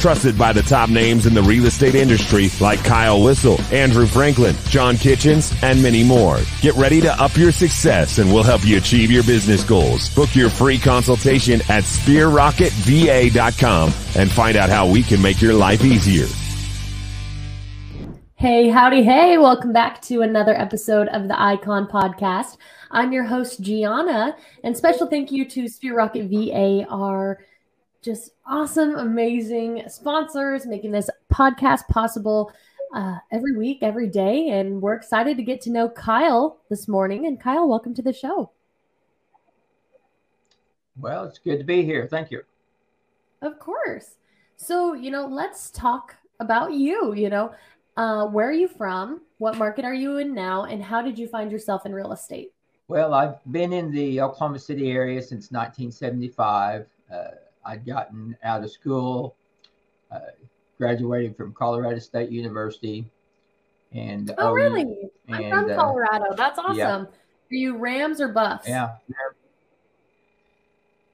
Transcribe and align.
Trusted 0.00 0.36
by 0.38 0.52
the 0.54 0.62
top 0.62 0.88
names 0.88 1.26
in 1.26 1.34
the 1.34 1.42
real 1.42 1.66
estate 1.66 1.94
industry 1.94 2.48
like 2.58 2.82
Kyle 2.82 3.22
Whissel, 3.22 3.60
Andrew 3.70 4.06
Franklin, 4.06 4.56
John 4.70 4.96
Kitchens, 4.96 5.52
and 5.62 5.82
many 5.82 6.02
more. 6.02 6.38
Get 6.62 6.74
ready 6.76 7.02
to 7.02 7.12
up 7.22 7.36
your 7.36 7.52
success 7.52 8.16
and 8.16 8.32
we'll 8.32 8.42
help 8.42 8.64
you 8.64 8.78
achieve 8.78 9.10
your 9.10 9.24
business 9.24 9.62
goals. 9.62 10.08
Book 10.14 10.34
your 10.34 10.48
free 10.48 10.78
consultation 10.78 11.60
at 11.68 11.84
sphererocketva.com 11.84 13.92
and 14.16 14.30
find 14.30 14.56
out 14.56 14.70
how 14.70 14.88
we 14.88 15.02
can 15.02 15.20
make 15.20 15.42
your 15.42 15.52
life 15.52 15.84
easier. 15.84 16.28
Hey, 18.36 18.70
howdy, 18.70 19.02
hey, 19.02 19.36
welcome 19.36 19.74
back 19.74 20.00
to 20.02 20.22
another 20.22 20.58
episode 20.58 21.08
of 21.08 21.28
the 21.28 21.38
Icon 21.38 21.86
Podcast. 21.86 22.56
I'm 22.90 23.12
your 23.12 23.24
host, 23.24 23.60
Gianna, 23.60 24.34
and 24.64 24.74
special 24.74 25.08
thank 25.08 25.30
you 25.30 25.46
to 25.50 25.68
Sphere 25.68 25.94
Rocket 25.94 26.26
our 26.88 27.38
just 28.02 28.32
awesome, 28.46 28.96
amazing 28.96 29.84
sponsors 29.88 30.66
making 30.66 30.92
this 30.92 31.10
podcast 31.32 31.86
possible 31.88 32.52
uh, 32.94 33.18
every 33.30 33.56
week, 33.56 33.78
every 33.82 34.08
day. 34.08 34.48
And 34.48 34.80
we're 34.80 34.94
excited 34.94 35.36
to 35.36 35.42
get 35.42 35.60
to 35.62 35.70
know 35.70 35.88
Kyle 35.88 36.60
this 36.70 36.88
morning. 36.88 37.26
And 37.26 37.40
Kyle, 37.40 37.68
welcome 37.68 37.94
to 37.94 38.02
the 38.02 38.12
show. 38.12 38.50
Well, 40.96 41.24
it's 41.24 41.38
good 41.38 41.58
to 41.58 41.64
be 41.64 41.82
here. 41.82 42.06
Thank 42.10 42.30
you. 42.30 42.42
Of 43.42 43.58
course. 43.58 44.16
So, 44.56 44.94
you 44.94 45.10
know, 45.10 45.26
let's 45.26 45.70
talk 45.70 46.16
about 46.40 46.72
you. 46.72 47.14
You 47.14 47.30
know, 47.30 47.54
uh, 47.96 48.26
where 48.26 48.48
are 48.48 48.52
you 48.52 48.68
from? 48.68 49.22
What 49.38 49.56
market 49.56 49.84
are 49.84 49.94
you 49.94 50.18
in 50.18 50.34
now? 50.34 50.64
And 50.64 50.82
how 50.82 51.00
did 51.00 51.18
you 51.18 51.28
find 51.28 51.50
yourself 51.50 51.86
in 51.86 51.94
real 51.94 52.12
estate? 52.12 52.52
Well, 52.88 53.14
I've 53.14 53.36
been 53.52 53.72
in 53.72 53.92
the 53.92 54.20
Oklahoma 54.20 54.58
City 54.58 54.90
area 54.90 55.22
since 55.22 55.52
1975. 55.52 56.86
Uh, 57.10 57.16
I'd 57.64 57.84
gotten 57.86 58.36
out 58.42 58.64
of 58.64 58.70
school, 58.70 59.36
uh, 60.10 60.20
graduated 60.78 61.36
from 61.36 61.52
Colorado 61.52 61.98
State 61.98 62.30
University. 62.30 63.04
And 63.92 64.32
oh, 64.38 64.52
really? 64.52 65.10
I'm 65.28 65.44
and, 65.44 65.52
from 65.52 65.70
uh, 65.70 65.74
Colorado. 65.74 66.34
That's 66.36 66.58
awesome. 66.58 66.76
Yeah. 66.76 67.04
Are 67.04 67.08
you 67.50 67.76
Rams 67.76 68.20
or 68.20 68.28
Buffs? 68.28 68.68
Yeah, 68.68 68.92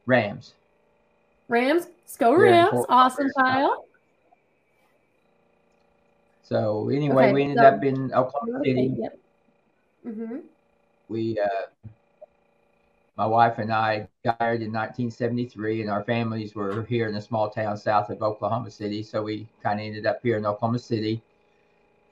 Rams. 0.05 0.55
Rams, 1.49 1.87
let's 2.03 2.17
go 2.17 2.35
Rams! 2.35 2.85
Awesome, 2.89 3.31
Kyle. 3.39 3.85
So 6.43 6.91
anyway, 6.91 7.25
okay, 7.25 7.33
we 7.33 7.43
ended 7.43 7.59
so, 7.59 7.65
up 7.65 7.85
in 7.85 8.13
Oklahoma 8.13 8.61
City. 8.65 8.95
Yep. 8.99 9.19
Mm-hmm. 10.07 10.37
We, 11.09 11.41
uh, 11.41 11.89
my 13.17 13.27
wife 13.27 13.59
and 13.59 13.73
I, 13.73 14.09
got 14.25 14.39
married 14.41 14.63
in 14.63 14.73
1973, 14.73 15.83
and 15.83 15.91
our 15.91 16.05
families 16.05 16.55
were 16.55 16.85
here 16.85 17.09
in 17.09 17.15
a 17.17 17.21
small 17.21 17.49
town 17.49 17.77
south 17.77 18.11
of 18.11 18.23
Oklahoma 18.23 18.71
City. 18.71 19.03
So 19.03 19.23
we 19.23 19.47
kind 19.63 19.81
of 19.81 19.87
ended 19.87 20.07
up 20.07 20.21
here 20.23 20.37
in 20.37 20.47
Oklahoma 20.47 20.79
City. 20.79 21.23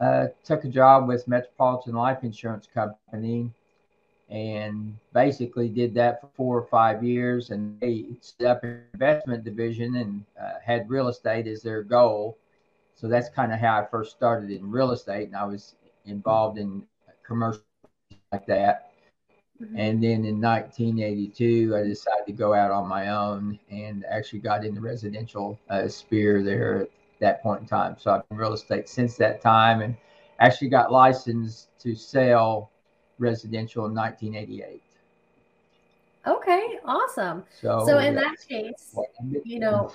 Uh, 0.00 0.28
took 0.44 0.64
a 0.64 0.68
job 0.68 1.06
with 1.06 1.28
Metropolitan 1.28 1.94
Life 1.94 2.24
Insurance 2.24 2.66
Company, 2.72 3.50
and 4.30 4.96
basically 5.12 5.68
did 5.68 5.94
that 5.94 6.20
for 6.20 6.30
four 6.36 6.58
or 6.58 6.66
five 6.66 7.04
years. 7.04 7.50
And 7.50 7.78
they 7.80 8.06
set 8.20 8.46
up 8.46 8.64
an 8.64 8.82
investment 8.94 9.44
division 9.44 9.96
and 9.96 10.24
uh, 10.40 10.54
had 10.64 10.88
real 10.88 11.08
estate 11.08 11.46
as 11.46 11.62
their 11.62 11.82
goal 11.82 12.36
so 12.94 13.08
that's 13.08 13.28
kind 13.28 13.52
of 13.52 13.58
how 13.58 13.80
I 13.80 13.84
first 13.84 14.12
started 14.12 14.50
in 14.50 14.70
real 14.70 14.92
estate, 14.92 15.26
and 15.26 15.36
I 15.36 15.44
was 15.44 15.74
involved 16.06 16.58
in 16.58 16.84
commercial 17.26 17.62
like 18.32 18.46
that. 18.46 18.93
Mm-hmm. 19.62 19.78
And 19.78 20.02
then 20.02 20.24
in 20.24 20.40
1982, 20.40 21.76
I 21.76 21.82
decided 21.82 22.26
to 22.26 22.32
go 22.32 22.54
out 22.54 22.70
on 22.70 22.88
my 22.88 23.08
own 23.08 23.58
and 23.70 24.04
actually 24.10 24.40
got 24.40 24.64
in 24.64 24.74
the 24.74 24.80
residential 24.80 25.58
uh, 25.70 25.86
sphere 25.86 26.42
there 26.42 26.82
at 26.82 26.90
that 27.20 27.42
point 27.42 27.62
in 27.62 27.66
time. 27.66 27.96
So 27.98 28.10
I've 28.10 28.28
been 28.28 28.38
real 28.38 28.52
estate 28.52 28.88
since 28.88 29.16
that 29.16 29.40
time 29.40 29.80
and 29.80 29.96
actually 30.40 30.68
got 30.70 30.90
licensed 30.90 31.68
to 31.80 31.94
sell 31.94 32.70
residential 33.18 33.86
in 33.86 33.94
1988. 33.94 34.82
Okay, 36.26 36.78
awesome. 36.84 37.44
So, 37.60 37.84
so 37.86 37.98
in 37.98 38.14
that 38.16 38.36
case, 38.48 38.96
you 39.44 39.60
know, 39.60 39.92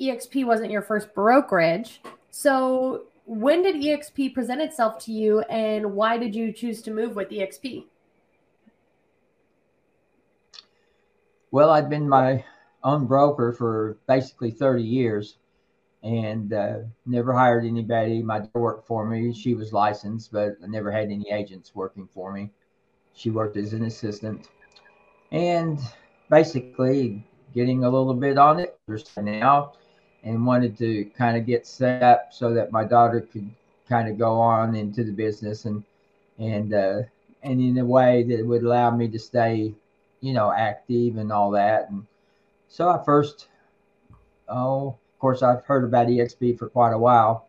EXP 0.00 0.46
wasn't 0.46 0.70
your 0.70 0.82
first 0.82 1.14
brokerage. 1.14 2.00
So 2.30 3.04
when 3.26 3.62
did 3.62 3.76
EXP 3.76 4.34
present 4.34 4.60
itself 4.62 4.98
to 5.04 5.12
you 5.12 5.40
and 5.42 5.92
why 5.94 6.16
did 6.16 6.34
you 6.34 6.52
choose 6.52 6.80
to 6.82 6.90
move 6.90 7.16
with 7.16 7.30
EXP? 7.30 7.84
Well, 11.52 11.70
I'd 11.70 11.90
been 11.90 12.08
my 12.08 12.44
own 12.82 13.06
broker 13.06 13.52
for 13.52 13.98
basically 14.08 14.50
30 14.50 14.82
years 14.82 15.36
and 16.02 16.52
uh, 16.52 16.78
never 17.06 17.32
hired 17.34 17.64
anybody. 17.64 18.22
My 18.22 18.40
daughter 18.40 18.60
worked 18.60 18.86
for 18.86 19.06
me. 19.06 19.34
She 19.34 19.54
was 19.54 19.72
licensed, 19.72 20.32
but 20.32 20.56
I 20.64 20.66
never 20.66 20.90
had 20.90 21.10
any 21.10 21.30
agents 21.30 21.74
working 21.74 22.08
for 22.08 22.32
me. 22.32 22.50
She 23.14 23.30
worked 23.30 23.58
as 23.58 23.74
an 23.74 23.84
assistant. 23.84 24.48
And 25.30 25.78
basically, 26.30 27.22
getting 27.54 27.84
a 27.84 27.90
little 27.90 28.14
bit 28.14 28.38
on 28.38 28.58
it 28.58 28.78
now 29.16 29.74
and 30.24 30.46
wanted 30.46 30.78
to 30.78 31.04
kind 31.16 31.36
of 31.36 31.46
get 31.46 31.66
set 31.66 32.02
up 32.02 32.32
so 32.32 32.54
that 32.54 32.72
my 32.72 32.84
daughter 32.84 33.20
could 33.20 33.50
kind 33.88 34.08
of 34.08 34.18
go 34.18 34.40
on 34.40 34.74
into 34.74 35.04
the 35.04 35.12
business 35.12 35.66
and 35.66 35.84
and 36.38 36.72
uh, 36.72 37.02
and 37.42 37.60
in 37.60 37.76
a 37.78 37.84
way 37.84 38.22
that 38.24 38.46
would 38.46 38.62
allow 38.62 38.90
me 38.90 39.08
to 39.08 39.18
stay, 39.18 39.74
you 40.22 40.32
know, 40.32 40.50
active 40.50 41.18
and 41.18 41.30
all 41.30 41.50
that. 41.50 41.90
And 41.90 42.06
so 42.68 42.88
I 42.88 43.04
first, 43.04 43.48
oh, 44.48 44.88
of 44.88 45.18
course, 45.18 45.42
I've 45.42 45.64
heard 45.64 45.84
about 45.84 46.06
EXP 46.06 46.58
for 46.58 46.70
quite 46.70 46.92
a 46.92 46.98
while, 46.98 47.48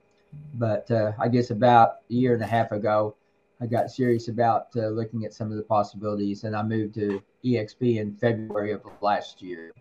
but 0.55 0.89
uh, 0.91 1.13
I 1.17 1.29
guess 1.29 1.51
about 1.51 1.99
a 2.09 2.13
year 2.13 2.33
and 2.33 2.43
a 2.43 2.47
half 2.47 2.71
ago, 2.73 3.15
I 3.61 3.67
got 3.67 3.89
serious 3.89 4.27
about 4.27 4.67
uh, 4.75 4.87
looking 4.89 5.23
at 5.23 5.33
some 5.33 5.49
of 5.49 5.55
the 5.55 5.63
possibilities, 5.63 6.43
and 6.43 6.55
I 6.55 6.63
moved 6.63 6.95
to 6.95 7.23
EXP 7.45 7.97
in 7.97 8.15
February 8.15 8.71
of 8.73 8.81
last 8.99 9.41
year. 9.41 9.71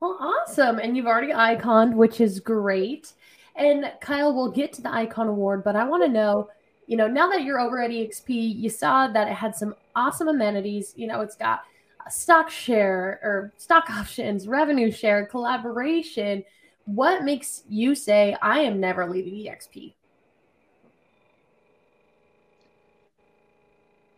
Well, 0.00 0.18
awesome. 0.20 0.78
And 0.78 0.96
you've 0.96 1.06
already 1.06 1.32
iconed, 1.32 1.94
which 1.94 2.20
is 2.20 2.40
great. 2.40 3.14
And 3.56 3.90
Kyle, 4.00 4.34
we'll 4.34 4.50
get 4.50 4.72
to 4.74 4.82
the 4.82 4.92
icon 4.92 5.28
award, 5.28 5.64
but 5.64 5.76
I 5.76 5.84
want 5.84 6.04
to 6.04 6.08
know, 6.08 6.50
you 6.86 6.96
know, 6.96 7.08
now 7.08 7.28
that 7.30 7.42
you're 7.42 7.58
over 7.58 7.82
at 7.82 7.90
EXP, 7.90 8.28
you 8.28 8.70
saw 8.70 9.08
that 9.08 9.28
it 9.28 9.34
had 9.34 9.56
some 9.56 9.74
awesome 9.98 10.28
amenities. 10.28 10.94
You 10.96 11.08
know, 11.08 11.20
it's 11.20 11.36
got 11.36 11.62
stock 12.08 12.48
share 12.50 13.20
or 13.22 13.52
stock 13.58 13.90
options, 13.90 14.48
revenue 14.48 14.90
share, 14.90 15.26
collaboration. 15.26 16.44
What 16.86 17.24
makes 17.24 17.64
you 17.68 17.94
say, 17.94 18.36
I 18.40 18.60
am 18.60 18.80
never 18.80 19.06
leaving 19.10 19.34
EXP? 19.34 19.94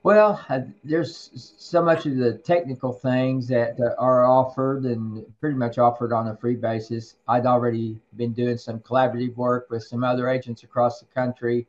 Well, 0.03 0.41
there's 0.83 1.31
so 1.59 1.83
much 1.83 2.07
of 2.07 2.17
the 2.17 2.35
technical 2.39 2.91
things 2.91 3.47
that 3.49 3.79
uh, 3.79 3.95
are 3.99 4.25
offered 4.25 4.85
and 4.87 5.27
pretty 5.41 5.57
much 5.57 5.77
offered 5.77 6.11
on 6.15 6.29
a 6.29 6.37
free 6.37 6.55
basis. 6.55 7.17
I'd 7.29 7.45
already 7.45 7.99
been 8.17 8.33
doing 8.33 8.57
some 8.57 8.81
collaborative 8.81 9.37
work 9.37 9.69
with 9.69 9.85
some 9.85 10.03
other 10.03 10.31
agents 10.31 10.63
across 10.63 11.01
the 11.01 11.07
country, 11.07 11.67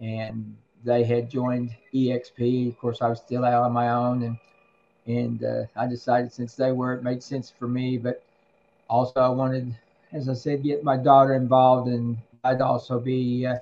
and 0.00 0.56
they 0.84 1.04
had 1.04 1.30
joined 1.30 1.74
EXP. 1.94 2.68
Of 2.68 2.78
course, 2.78 3.02
I 3.02 3.08
was 3.08 3.20
still 3.20 3.44
out 3.44 3.64
on 3.64 3.72
my 3.72 3.90
own, 3.90 4.22
and 4.22 4.38
and 5.06 5.44
uh, 5.44 5.64
I 5.76 5.86
decided 5.86 6.32
since 6.32 6.54
they 6.54 6.72
were, 6.72 6.94
it 6.94 7.02
made 7.02 7.22
sense 7.22 7.52
for 7.56 7.68
me. 7.68 7.98
But 7.98 8.22
also, 8.88 9.20
I 9.20 9.28
wanted, 9.28 9.74
as 10.12 10.28
I 10.28 10.34
said, 10.34 10.62
get 10.62 10.84
my 10.84 10.96
daughter 10.96 11.34
involved, 11.34 11.88
and 11.88 12.16
I'd 12.44 12.60
also 12.60 12.98
be 12.98 13.46
uh, 13.46 13.56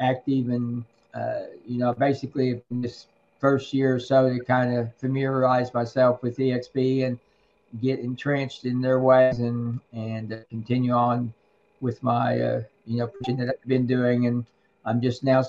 active 0.00 0.48
and 0.48 0.84
uh, 1.14 1.40
you 1.66 1.78
know, 1.78 1.92
basically 1.92 2.62
in 2.70 2.82
this 2.82 3.06
first 3.40 3.72
year 3.72 3.94
or 3.94 4.00
so 4.00 4.28
to 4.28 4.44
kind 4.44 4.76
of 4.76 4.94
familiarize 4.96 5.72
myself 5.74 6.22
with 6.22 6.36
EXP 6.36 7.06
and 7.06 7.18
get 7.80 8.00
entrenched 8.00 8.64
in 8.64 8.80
their 8.80 9.00
ways 9.00 9.38
and 9.38 9.80
and 9.92 10.32
uh, 10.32 10.36
continue 10.50 10.92
on 10.92 11.32
with 11.80 12.02
my 12.02 12.38
uh, 12.38 12.62
you 12.86 12.98
know 12.98 13.10
that 13.26 13.56
I've 13.60 13.68
been 13.68 13.86
doing 13.86 14.26
and 14.26 14.44
I'm 14.84 15.00
just 15.00 15.24
now 15.24 15.42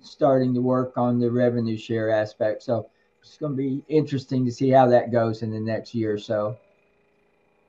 starting 0.00 0.54
to 0.54 0.60
work 0.60 0.96
on 0.96 1.18
the 1.18 1.30
revenue 1.30 1.76
share 1.76 2.10
aspect. 2.10 2.62
So 2.62 2.88
it's 3.20 3.36
going 3.36 3.52
to 3.52 3.56
be 3.56 3.82
interesting 3.88 4.44
to 4.44 4.52
see 4.52 4.70
how 4.70 4.86
that 4.88 5.12
goes 5.12 5.42
in 5.42 5.50
the 5.50 5.60
next 5.60 5.94
year 5.94 6.12
or 6.12 6.18
so. 6.18 6.56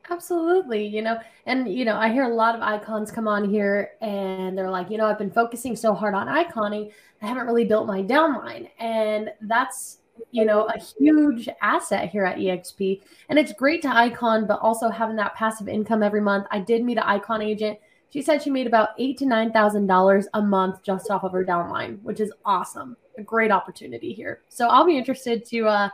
Absolutely, 0.09 0.87
you 0.87 1.03
know, 1.03 1.19
and 1.45 1.71
you 1.71 1.85
know, 1.85 1.95
I 1.95 2.11
hear 2.11 2.23
a 2.23 2.33
lot 2.33 2.55
of 2.55 2.61
icons 2.61 3.11
come 3.11 3.27
on 3.27 3.47
here 3.47 3.91
and 4.01 4.57
they're 4.57 4.71
like, 4.71 4.89
you 4.89 4.97
know, 4.97 5.05
I've 5.05 5.19
been 5.19 5.29
focusing 5.29 5.75
so 5.75 5.93
hard 5.93 6.15
on 6.15 6.27
iconing, 6.27 6.91
I 7.21 7.27
haven't 7.27 7.45
really 7.45 7.65
built 7.65 7.85
my 7.85 8.01
downline. 8.01 8.69
And 8.79 9.29
that's 9.41 9.99
you 10.31 10.45
know, 10.45 10.65
a 10.65 10.79
huge 10.99 11.49
asset 11.61 12.09
here 12.09 12.25
at 12.25 12.37
EXP. 12.37 13.01
And 13.29 13.39
it's 13.39 13.53
great 13.53 13.81
to 13.83 13.95
Icon, 13.95 14.45
but 14.45 14.59
also 14.59 14.89
having 14.89 15.15
that 15.17 15.35
passive 15.35 15.67
income 15.67 16.03
every 16.03 16.21
month. 16.21 16.47
I 16.51 16.59
did 16.59 16.83
meet 16.83 16.97
an 16.97 17.03
Icon 17.05 17.41
agent. 17.41 17.79
She 18.11 18.21
said 18.21 18.41
she 18.41 18.49
made 18.49 18.67
about 18.67 18.89
eight 18.97 19.17
to 19.19 19.25
nine 19.25 19.51
thousand 19.51 19.87
dollars 19.87 20.27
a 20.33 20.41
month 20.41 20.81
just 20.83 21.11
off 21.11 21.23
of 21.23 21.31
her 21.31 21.45
downline, 21.45 22.01
which 22.01 22.19
is 22.19 22.31
awesome. 22.43 22.97
A 23.17 23.21
great 23.21 23.51
opportunity 23.51 24.13
here. 24.13 24.41
So 24.49 24.67
I'll 24.67 24.85
be 24.85 24.97
interested 24.97 25.45
to 25.45 25.67
uh, 25.67 25.89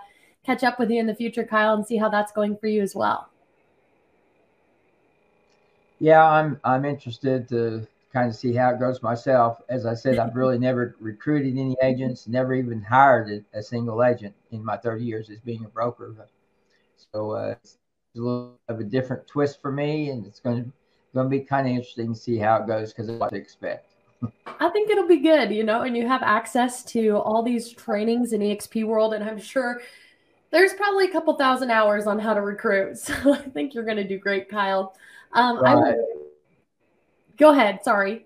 catch 0.46 0.64
up 0.64 0.80
with 0.80 0.90
you 0.90 1.00
in 1.00 1.08
the 1.08 1.16
future, 1.16 1.44
Kyle, 1.44 1.74
and 1.74 1.86
see 1.86 1.98
how 1.98 2.10
that's 2.10 2.32
going 2.32 2.58
for 2.58 2.68
you 2.68 2.82
as 2.82 2.96
well. 2.96 3.30
Yeah, 6.00 6.24
I'm 6.24 6.60
I'm 6.64 6.86
interested 6.86 7.50
to 7.50 7.86
kind 8.14 8.30
of 8.30 8.36
see 8.36 8.54
how 8.54 8.70
it 8.70 8.80
goes 8.80 9.02
myself. 9.04 9.62
As 9.68 9.86
I 9.86 9.94
said, 9.94 10.18
I've 10.18 10.36
really 10.38 10.58
never 10.58 10.96
recruited 11.02 11.58
any 11.58 11.76
agents, 11.84 12.30
never 12.30 12.54
even 12.54 12.82
hired 12.82 13.44
a, 13.54 13.60
a 13.60 13.62
single 13.62 14.02
agent 14.02 14.34
in 14.52 14.64
my 14.64 14.78
30 14.78 15.04
years 15.04 15.30
as 15.30 15.40
being 15.42 15.66
a 15.66 15.68
broker. 15.68 16.16
So 17.12 17.32
uh, 17.32 17.56
it's 17.62 17.78
a 18.16 18.20
little 18.20 18.58
of 18.70 18.80
a 18.80 18.86
different 18.86 19.28
twist 19.28 19.62
for 19.62 19.70
me, 19.70 20.12
and 20.12 20.26
it's 20.26 20.40
going 20.40 20.64
to 20.64 20.72
going 21.16 21.26
to 21.26 21.30
be 21.30 21.40
kind 21.40 21.68
of 21.68 21.72
interesting 21.72 22.14
to 22.14 22.20
see 22.20 22.38
how 22.38 22.58
it 22.58 22.68
goes 22.68 22.94
because 22.94 23.10
of 23.10 23.18
what 23.18 23.32
to 23.32 23.38
expect. 23.38 23.88
I 24.60 24.70
think 24.70 24.92
it'll 24.92 25.08
be 25.08 25.18
good, 25.18 25.52
you 25.52 25.64
know, 25.64 25.82
and 25.82 25.98
you 25.98 26.08
have 26.08 26.22
access 26.22 26.84
to 26.86 27.18
all 27.18 27.42
these 27.42 27.72
trainings 27.72 28.34
in 28.34 28.42
EXP 28.42 28.86
world, 28.86 29.14
and 29.14 29.24
I'm 29.24 29.40
sure 29.40 29.82
there's 30.52 30.74
probably 30.74 31.06
a 31.06 31.12
couple 31.12 31.36
thousand 31.36 31.72
hours 31.72 32.06
on 32.06 32.20
how 32.20 32.34
to 32.34 32.42
recruit. 32.42 32.98
So 33.06 33.34
I 33.34 33.38
think 33.38 33.74
you're 33.74 33.84
going 33.84 33.98
to 33.98 34.08
do 34.08 34.18
great, 34.18 34.50
Kyle. 34.50 34.96
Um, 35.34 35.60
right. 35.60 35.96
Go 37.38 37.52
ahead. 37.52 37.84
Sorry. 37.84 38.26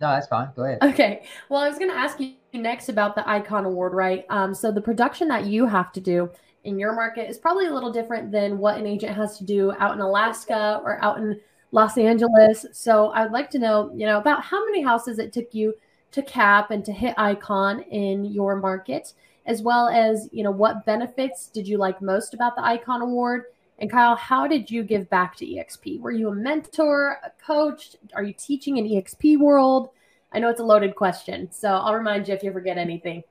No, 0.00 0.10
that's 0.10 0.28
fine. 0.28 0.48
Go 0.54 0.62
ahead. 0.62 0.78
Okay. 0.82 1.26
Well, 1.48 1.60
I 1.60 1.68
was 1.68 1.78
going 1.78 1.90
to 1.90 1.96
ask 1.96 2.20
you 2.20 2.34
next 2.54 2.88
about 2.88 3.14
the 3.14 3.28
Icon 3.28 3.64
Award, 3.64 3.92
right? 3.92 4.24
Um, 4.30 4.54
so 4.54 4.70
the 4.70 4.80
production 4.80 5.28
that 5.28 5.46
you 5.46 5.66
have 5.66 5.92
to 5.92 6.00
do 6.00 6.30
in 6.68 6.78
your 6.78 6.94
market 6.94 7.28
is 7.28 7.38
probably 7.38 7.66
a 7.66 7.74
little 7.74 7.92
different 7.92 8.30
than 8.30 8.58
what 8.58 8.78
an 8.78 8.86
agent 8.86 9.16
has 9.16 9.38
to 9.38 9.44
do 9.44 9.72
out 9.78 9.94
in 9.94 10.00
Alaska 10.00 10.80
or 10.84 11.02
out 11.02 11.18
in 11.18 11.40
Los 11.72 11.98
Angeles. 11.98 12.66
So 12.72 13.10
I'd 13.10 13.32
like 13.32 13.50
to 13.50 13.58
know, 13.58 13.90
you 13.94 14.06
know, 14.06 14.18
about 14.18 14.42
how 14.42 14.64
many 14.66 14.82
houses 14.82 15.18
it 15.18 15.32
took 15.32 15.52
you 15.52 15.74
to 16.12 16.22
cap 16.22 16.70
and 16.70 16.84
to 16.84 16.92
hit 16.92 17.14
Icon 17.18 17.80
in 17.82 18.24
your 18.24 18.56
market, 18.56 19.12
as 19.46 19.62
well 19.62 19.88
as, 19.88 20.28
you 20.32 20.42
know, 20.44 20.50
what 20.50 20.86
benefits 20.86 21.48
did 21.48 21.66
you 21.66 21.78
like 21.78 22.00
most 22.00 22.34
about 22.34 22.54
the 22.54 22.64
Icon 22.64 23.02
Award? 23.02 23.44
And 23.78 23.90
Kyle, 23.90 24.16
how 24.16 24.46
did 24.46 24.70
you 24.70 24.82
give 24.82 25.08
back 25.10 25.36
to 25.36 25.46
EXP? 25.46 26.00
Were 26.00 26.10
you 26.10 26.28
a 26.28 26.34
mentor, 26.34 27.18
a 27.24 27.30
coach? 27.44 27.96
Are 28.14 28.22
you 28.22 28.32
teaching 28.32 28.76
in 28.76 28.86
EXP 28.86 29.38
world? 29.38 29.90
I 30.32 30.40
know 30.40 30.48
it's 30.48 30.60
a 30.60 30.64
loaded 30.64 30.96
question, 30.96 31.50
so 31.52 31.68
I'll 31.68 31.94
remind 31.94 32.28
you 32.28 32.34
if 32.34 32.42
you 32.42 32.52
forget 32.52 32.76
anything. 32.76 33.22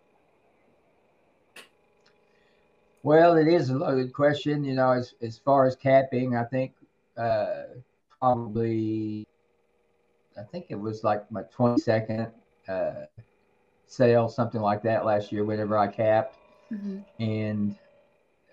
Well, 3.07 3.37
it 3.37 3.47
is 3.47 3.69
a 3.69 3.73
loaded 3.73 4.11
question. 4.11 4.65
You 4.65 4.73
know, 4.73 4.91
as, 4.91 5.13
as 5.21 5.37
far 5.37 5.65
as 5.65 5.77
capping, 5.77 6.35
I 6.35 6.43
think 6.43 6.73
uh, 7.17 7.63
probably, 8.19 9.25
I 10.37 10.43
think 10.43 10.65
it 10.67 10.75
was 10.75 11.05
like 11.05 11.31
my 11.31 11.43
22nd 11.43 12.29
uh, 12.67 13.05
sale, 13.85 14.27
something 14.27 14.59
like 14.59 14.83
that 14.83 15.05
last 15.05 15.31
year, 15.31 15.45
whenever 15.45 15.77
I 15.77 15.87
capped. 15.87 16.35
Mm-hmm. 16.69 17.23
And 17.23 17.75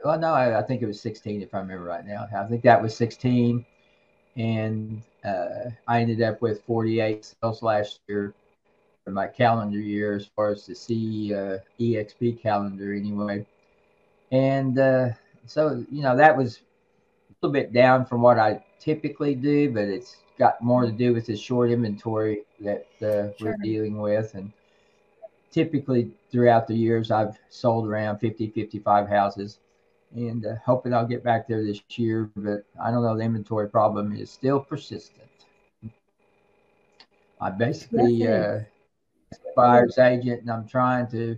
well, 0.04 0.20
no, 0.20 0.32
I, 0.32 0.60
I, 0.60 0.62
think 0.62 0.82
it 0.82 0.86
was 0.86 1.00
16 1.00 1.42
if 1.42 1.52
I 1.52 1.58
remember 1.58 1.82
right 1.82 2.06
now. 2.06 2.28
I 2.32 2.46
think 2.46 2.62
that 2.62 2.80
was 2.80 2.96
16, 2.96 3.66
and 4.36 5.02
uh, 5.24 5.70
I 5.88 6.00
ended 6.00 6.22
up 6.22 6.40
with 6.40 6.62
48 6.62 7.24
sales 7.24 7.60
last 7.60 7.98
year 8.06 8.32
for 9.04 9.10
my 9.10 9.26
calendar 9.26 9.80
year, 9.80 10.14
as 10.14 10.26
far 10.26 10.52
as 10.52 10.64
the 10.64 10.76
C 10.76 11.34
uh, 11.34 11.58
EXP 11.80 12.40
calendar 12.40 12.94
anyway. 12.94 13.44
And 14.32 14.78
uh, 14.78 15.10
so, 15.46 15.84
you 15.90 16.02
know, 16.02 16.16
that 16.16 16.36
was 16.36 16.58
a 16.58 17.34
little 17.42 17.52
bit 17.52 17.72
down 17.72 18.04
from 18.04 18.22
what 18.22 18.38
I 18.38 18.64
typically 18.80 19.34
do, 19.34 19.70
but 19.70 19.84
it's 19.84 20.16
got 20.38 20.60
more 20.60 20.84
to 20.84 20.92
do 20.92 21.14
with 21.14 21.26
the 21.26 21.36
short 21.36 21.70
inventory 21.70 22.42
that 22.60 22.86
uh, 23.00 23.36
sure. 23.36 23.36
we're 23.40 23.56
dealing 23.62 23.98
with, 23.98 24.34
and 24.34 24.52
typically 25.52 26.10
throughout 26.32 26.66
the 26.66 26.74
years 26.74 27.12
i've 27.12 27.38
sold 27.48 27.86
around 27.86 28.18
50 28.18 28.50
55 28.50 29.08
houses 29.08 29.60
and 30.14 30.46
uh, 30.46 30.54
hoping 30.64 30.94
I'll 30.94 31.06
get 31.06 31.24
back 31.24 31.48
there 31.48 31.62
this 31.62 31.80
year. 31.90 32.30
But 32.36 32.64
I 32.82 32.90
don't 32.90 33.02
know. 33.02 33.16
The 33.16 33.24
inventory 33.24 33.68
problem 33.68 34.14
is 34.14 34.30
still 34.30 34.60
persistent. 34.60 35.28
I 37.40 37.50
basically 37.50 38.26
uh, 38.26 38.60
buyer's 39.56 39.98
agent, 39.98 40.42
and 40.42 40.50
I'm 40.50 40.66
trying 40.66 41.08
to 41.08 41.36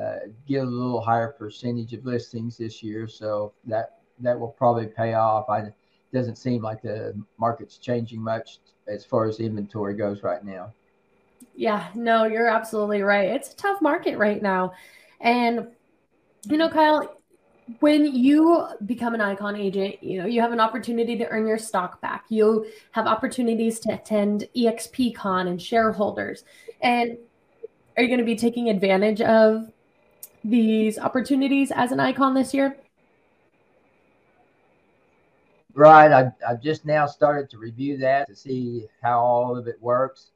Uh, 0.00 0.18
get 0.46 0.62
a 0.62 0.66
little 0.66 1.00
higher 1.00 1.28
percentage 1.28 1.92
of 1.92 2.04
listings 2.06 2.56
this 2.56 2.82
year, 2.82 3.06
so 3.06 3.52
that 3.66 3.98
that 4.18 4.38
will 4.38 4.48
probably 4.48 4.86
pay 4.86 5.14
off. 5.14 5.48
I 5.48 5.72
doesn't 6.12 6.36
seem 6.36 6.62
like 6.62 6.82
the 6.82 7.14
market's 7.38 7.78
changing 7.78 8.20
much 8.20 8.58
as 8.88 9.04
far 9.04 9.26
as 9.26 9.40
inventory 9.40 9.94
goes 9.94 10.22
right 10.22 10.44
now. 10.44 10.72
Yeah, 11.54 11.88
no, 11.94 12.24
you're 12.24 12.48
absolutely 12.48 13.02
right. 13.02 13.28
It's 13.28 13.52
a 13.52 13.56
tough 13.56 13.82
market 13.82 14.16
right 14.16 14.40
now, 14.42 14.72
and 15.20 15.68
you 16.48 16.56
know, 16.56 16.70
Kyle, 16.70 17.20
when 17.78 18.06
you 18.06 18.66
become 18.86 19.14
an 19.14 19.20
icon 19.20 19.54
agent 19.54 20.02
you 20.02 20.18
know 20.18 20.26
you 20.26 20.40
have 20.40 20.52
an 20.52 20.58
opportunity 20.58 21.16
to 21.16 21.28
earn 21.28 21.46
your 21.46 21.58
stock 21.58 22.00
back 22.00 22.24
you 22.28 22.66
have 22.90 23.06
opportunities 23.06 23.78
to 23.78 23.92
attend 23.92 24.48
EXPCon 24.56 25.46
and 25.46 25.62
shareholders 25.62 26.42
and 26.80 27.16
are 27.96 28.02
you 28.02 28.08
going 28.08 28.18
to 28.18 28.24
be 28.24 28.34
taking 28.34 28.68
advantage 28.68 29.20
of 29.20 29.70
these 30.44 30.98
opportunities 30.98 31.70
as 31.70 31.92
an 31.92 32.00
icon 32.00 32.34
this 32.34 32.54
year 32.54 32.76
right 35.74 36.10
I, 36.12 36.32
i've 36.48 36.62
just 36.62 36.84
now 36.84 37.06
started 37.06 37.50
to 37.50 37.58
review 37.58 37.96
that 37.98 38.26
to 38.28 38.34
see 38.34 38.86
how 39.02 39.20
all 39.20 39.56
of 39.56 39.66
it 39.66 39.80
works 39.80 40.30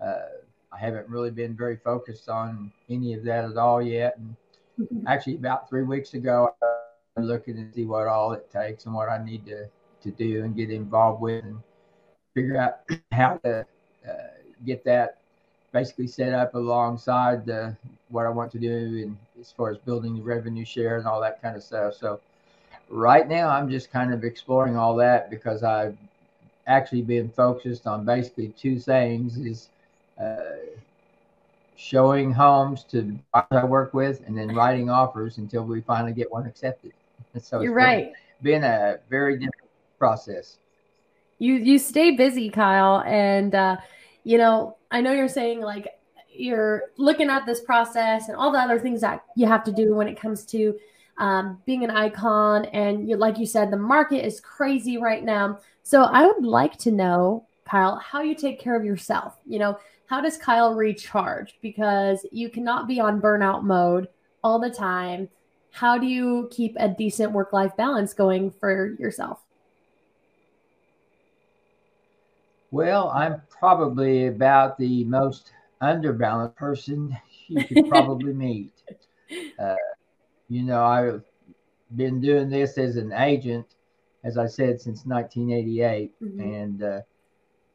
uh, 0.00 0.28
i 0.72 0.78
haven't 0.78 1.08
really 1.08 1.30
been 1.30 1.56
very 1.56 1.76
focused 1.76 2.28
on 2.28 2.72
any 2.88 3.14
of 3.14 3.24
that 3.24 3.44
at 3.44 3.56
all 3.56 3.82
yet 3.82 4.16
and 4.18 4.36
mm-hmm. 4.80 5.06
actually 5.06 5.34
about 5.34 5.68
three 5.68 5.82
weeks 5.82 6.14
ago 6.14 6.54
I 7.18 7.20
was 7.20 7.30
looking 7.30 7.56
to 7.56 7.72
see 7.74 7.84
what 7.84 8.06
all 8.06 8.32
it 8.32 8.48
takes 8.48 8.86
and 8.86 8.94
what 8.94 9.08
I 9.08 9.22
need 9.22 9.44
to, 9.46 9.66
to 10.02 10.10
do 10.12 10.44
and 10.44 10.54
get 10.54 10.70
involved 10.70 11.20
with 11.20 11.42
and 11.42 11.58
figure 12.32 12.56
out 12.56 12.80
how 13.12 13.38
to 13.38 13.66
uh, 14.08 14.12
get 14.64 14.84
that 14.84 15.17
basically 15.72 16.06
set 16.06 16.32
up 16.32 16.54
alongside 16.54 17.44
the, 17.44 17.76
what 18.08 18.26
I 18.26 18.30
want 18.30 18.50
to 18.52 18.58
do 18.58 19.02
and 19.02 19.16
as 19.40 19.52
far 19.52 19.70
as 19.70 19.78
building 19.78 20.16
the 20.16 20.22
revenue 20.22 20.64
share 20.64 20.98
and 20.98 21.06
all 21.06 21.20
that 21.20 21.40
kind 21.42 21.56
of 21.56 21.62
stuff. 21.62 21.94
So 21.94 22.20
right 22.88 23.28
now 23.28 23.48
I'm 23.48 23.68
just 23.70 23.90
kind 23.90 24.12
of 24.12 24.24
exploring 24.24 24.76
all 24.76 24.96
that 24.96 25.30
because 25.30 25.62
I've 25.62 25.96
actually 26.66 27.02
been 27.02 27.28
focused 27.30 27.86
on 27.86 28.04
basically 28.04 28.48
two 28.48 28.78
things 28.78 29.38
is 29.38 29.68
uh, 30.20 30.56
showing 31.76 32.32
homes 32.32 32.84
to 32.84 33.18
I 33.32 33.64
work 33.64 33.94
with 33.94 34.22
and 34.26 34.36
then 34.36 34.54
writing 34.54 34.90
offers 34.90 35.38
until 35.38 35.64
we 35.64 35.80
finally 35.80 36.12
get 36.12 36.30
one 36.30 36.46
accepted. 36.46 36.92
So 37.40 37.60
you're 37.60 37.72
right. 37.72 38.12
Been 38.42 38.64
a 38.64 38.98
very 39.10 39.34
different 39.34 39.70
process. 39.96 40.58
You 41.38 41.54
you 41.54 41.78
stay 41.78 42.12
busy, 42.12 42.50
Kyle, 42.50 43.02
and 43.06 43.54
uh, 43.54 43.76
you 44.24 44.38
know 44.38 44.76
I 44.90 45.00
know 45.00 45.12
you're 45.12 45.28
saying 45.28 45.60
like 45.60 45.88
you're 46.28 46.84
looking 46.96 47.30
at 47.30 47.46
this 47.46 47.60
process 47.60 48.28
and 48.28 48.36
all 48.36 48.52
the 48.52 48.58
other 48.58 48.78
things 48.78 49.00
that 49.00 49.24
you 49.36 49.46
have 49.46 49.64
to 49.64 49.72
do 49.72 49.94
when 49.94 50.08
it 50.08 50.20
comes 50.20 50.44
to 50.46 50.78
um, 51.18 51.60
being 51.66 51.82
an 51.82 51.90
icon. 51.90 52.66
And 52.66 53.08
you, 53.08 53.16
like 53.16 53.38
you 53.38 53.46
said, 53.46 53.72
the 53.72 53.76
market 53.76 54.24
is 54.24 54.40
crazy 54.40 54.98
right 54.98 55.24
now. 55.24 55.58
So 55.82 56.04
I 56.04 56.26
would 56.26 56.44
like 56.44 56.76
to 56.78 56.92
know, 56.92 57.44
Kyle, 57.64 57.96
how 57.96 58.20
you 58.20 58.36
take 58.36 58.60
care 58.60 58.76
of 58.76 58.84
yourself. 58.84 59.36
You 59.46 59.58
know, 59.58 59.78
how 60.06 60.20
does 60.20 60.36
Kyle 60.36 60.74
recharge? 60.74 61.58
Because 61.60 62.24
you 62.30 62.50
cannot 62.50 62.86
be 62.86 63.00
on 63.00 63.20
burnout 63.20 63.64
mode 63.64 64.06
all 64.44 64.60
the 64.60 64.70
time 64.70 65.28
how 65.78 65.98
do 65.98 66.06
you 66.06 66.48
keep 66.50 66.74
a 66.78 66.88
decent 66.88 67.32
work 67.32 67.52
life 67.52 67.76
balance 67.76 68.12
going 68.12 68.50
for 68.50 68.96
yourself? 68.98 69.40
Well, 72.70 73.10
I'm 73.10 73.40
probably 73.48 74.26
about 74.26 74.78
the 74.78 75.04
most 75.04 75.52
underbalanced 75.80 76.56
person 76.56 77.16
you 77.46 77.64
could 77.64 77.88
probably 77.88 78.32
meet. 78.34 78.72
Uh, 79.58 79.76
you 80.48 80.62
know, 80.62 80.84
I've 80.84 81.22
been 81.96 82.20
doing 82.20 82.50
this 82.50 82.78
as 82.78 82.96
an 82.96 83.12
agent, 83.12 83.66
as 84.24 84.36
I 84.36 84.46
said, 84.46 84.80
since 84.80 85.04
1988. 85.06 86.12
Mm-hmm. 86.20 86.40
And 86.40 86.82
uh, 86.82 87.00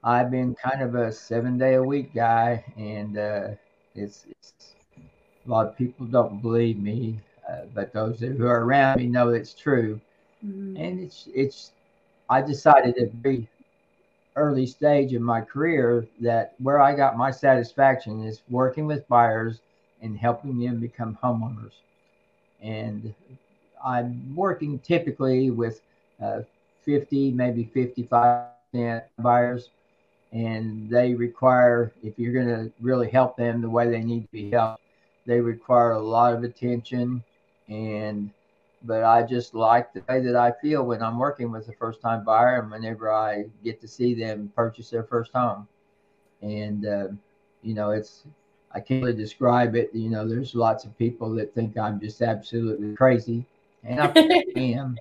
I've 0.04 0.30
been 0.30 0.56
kind 0.56 0.82
of 0.82 0.96
a 0.96 1.12
seven 1.12 1.58
day 1.58 1.76
a 1.76 1.84
week 1.84 2.14
guy. 2.14 2.64
And 2.78 3.18
uh, 3.18 3.48
it's, 3.96 4.26
it's, 4.30 4.54
a 5.46 5.50
lot 5.50 5.68
of 5.68 5.78
people 5.78 6.06
don't 6.06 6.42
believe 6.42 6.78
me. 6.80 7.20
Uh, 7.50 7.66
but 7.74 7.92
those 7.94 8.20
who 8.20 8.46
are 8.46 8.64
around 8.64 8.98
me 8.98 9.08
know 9.08 9.30
it's 9.30 9.54
true. 9.54 10.00
Mm-hmm. 10.46 10.78
And 10.78 11.00
it's 11.00 11.28
it's 11.34 11.72
I 12.30 12.42
decided 12.42 12.96
to 12.96 13.10
very 13.22 13.48
early 14.36 14.66
stage 14.66 15.14
in 15.14 15.24
my 15.24 15.42
career 15.42 16.08
that 16.22 16.56
where 16.60 16.80
I 16.80 16.96
got 16.96 17.18
my 17.18 17.32
satisfaction 17.32 18.24
is 18.24 18.42
working 18.50 18.86
with 18.86 19.08
buyers 19.08 19.60
and 20.02 20.18
helping 20.18 20.60
them 20.60 20.80
become 20.80 21.18
homeowners. 21.24 21.72
And 22.62 23.14
I'm 23.84 24.36
working 24.36 24.80
typically 24.80 25.50
with 25.50 25.82
uh, 26.22 26.42
50, 26.84 27.32
maybe 27.32 27.66
55 27.74 28.48
buyers, 29.20 29.70
and 30.32 30.90
they 30.90 31.14
require, 31.14 31.92
if 32.04 32.18
you're 32.18 32.34
going 32.34 32.48
to 32.48 32.72
really 32.82 33.10
help 33.10 33.38
them 33.38 33.62
the 33.62 33.70
way 33.70 33.90
they 33.90 34.02
need 34.02 34.22
to 34.24 34.32
be 34.32 34.52
helped, 34.52 34.82
they 35.26 35.40
require 35.40 35.92
a 35.92 36.00
lot 36.00 36.34
of 36.34 36.44
attention. 36.44 37.24
And 37.70 38.30
but 38.84 39.04
I 39.04 39.24
just 39.24 39.54
like 39.54 39.94
the 39.94 40.04
way 40.10 40.20
that 40.22 40.36
I 40.36 40.52
feel 40.52 40.84
when 40.84 41.02
I'm 41.02 41.18
working 41.18 41.52
with 41.52 41.68
a 41.70 41.74
first 41.74 42.02
time 42.02 42.24
buyer 42.24 42.62
and 42.62 42.70
whenever 42.72 43.12
I 43.12 43.46
get 43.64 43.80
to 43.82 43.88
see 43.88 44.14
them 44.14 44.52
purchase 44.56 44.90
their 44.90 45.04
first 45.04 45.32
home. 45.34 45.68
And, 46.42 46.86
uh, 46.86 47.08
you 47.62 47.74
know, 47.74 47.92
it's, 47.92 48.24
I 48.74 48.80
can't 48.80 49.04
really 49.04 49.18
describe 49.18 49.76
it. 49.76 49.92
You 49.94 50.10
know, 50.10 50.28
there's 50.28 50.56
lots 50.56 50.84
of 50.84 50.98
people 50.98 51.34
that 51.36 51.54
think 51.54 51.78
I'm 51.78 52.00
just 52.00 52.22
absolutely 52.22 52.96
crazy, 52.96 53.46
and 53.84 54.02
I 54.02 54.44
am. 54.56 54.98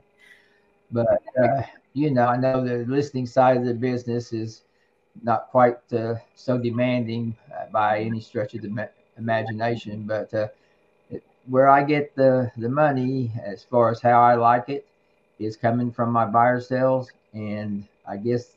But, 0.93 1.23
uh, 1.43 1.63
you 1.95 2.11
know, 2.11 2.27
I 2.27 2.37
know 2.37 2.65
the 2.65 2.85
listing 2.87 3.27
side 3.27 3.57
of 3.57 3.65
the 3.65 3.75
business 3.75 4.33
is 4.33 4.63
not 5.23 5.49
quite 5.51 5.79
uh, 5.93 6.15
so 6.35 6.59
demanding 6.59 7.37
uh, 7.53 7.67
by 7.73 8.01
any 8.01 8.21
stretch 8.21 8.55
of 8.55 8.63
the 8.63 8.89
imagination, 9.19 10.05
but 10.07 10.33
uh, 10.35 10.49
where 11.49 11.69
I 11.69 11.83
get 11.85 12.15
the, 12.15 12.51
the 12.57 12.69
money 12.69 13.33
as 13.45 13.65
far 13.65 13.91
as 13.91 14.01
how 14.01 14.21
I 14.21 14.35
like 14.35 14.69
it 14.69 14.87
is 15.39 15.57
coming 15.57 15.91
from 15.91 16.11
my 16.11 16.25
buyer 16.25 16.61
sales. 16.61 17.11
And 17.33 17.87
I 18.07 18.17
guess 18.17 18.57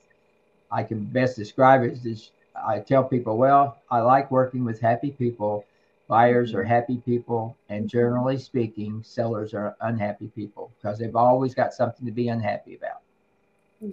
I 0.71 0.83
can 0.83 1.05
best 1.05 1.35
describe 1.35 1.83
it 1.83 1.97
as 2.05 2.31
I 2.55 2.79
tell 2.79 3.03
people, 3.03 3.37
well, 3.37 3.77
I 3.89 3.99
like 3.99 4.31
working 4.31 4.63
with 4.65 4.79
happy 4.79 5.11
people. 5.11 5.65
Buyers 6.07 6.53
are 6.53 6.63
happy 6.63 6.97
people, 6.97 7.57
and 7.69 7.89
generally 7.89 8.37
speaking, 8.37 9.01
sellers 9.03 9.55
are 9.55 9.75
unhappy 9.81 10.27
people 10.35 10.71
because 10.77 10.99
they've 10.99 11.15
always 11.15 11.55
got 11.55 11.73
something 11.73 12.05
to 12.05 12.11
be 12.11 12.27
unhappy 12.27 12.75
about. 12.75 13.01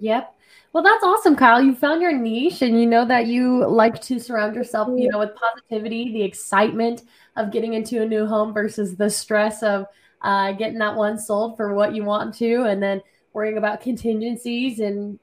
Yep. 0.01 0.35
Well, 0.73 0.83
that's 0.83 1.05
awesome, 1.05 1.37
Kyle. 1.37 1.61
You 1.61 1.75
found 1.75 2.01
your 2.01 2.13
niche 2.13 2.63
and 2.63 2.81
you 2.81 2.87
know 2.87 3.05
that 3.05 3.27
you 3.27 3.67
like 3.67 4.01
to 4.03 4.19
surround 4.19 4.55
yourself, 4.55 4.89
you 4.97 5.09
know, 5.11 5.19
with 5.19 5.37
positivity, 5.37 6.13
the 6.13 6.23
excitement 6.23 7.03
of 7.37 7.51
getting 7.51 7.75
into 7.75 8.01
a 8.01 8.07
new 8.07 8.27
home 8.27 8.55
versus 8.55 8.97
the 8.97 9.11
stress 9.11 9.63
of 9.63 9.87
uh, 10.23 10.53
getting 10.53 10.79
that 10.79 10.97
one 10.97 11.19
sold 11.19 11.57
for 11.57 11.75
what 11.75 11.95
you 11.95 12.05
want 12.05 12.35
to 12.37 12.63
and 12.65 12.83
then 12.83 13.03
worrying 13.35 13.59
about 13.59 13.83
contingencies 13.83 14.81
and 14.81 15.19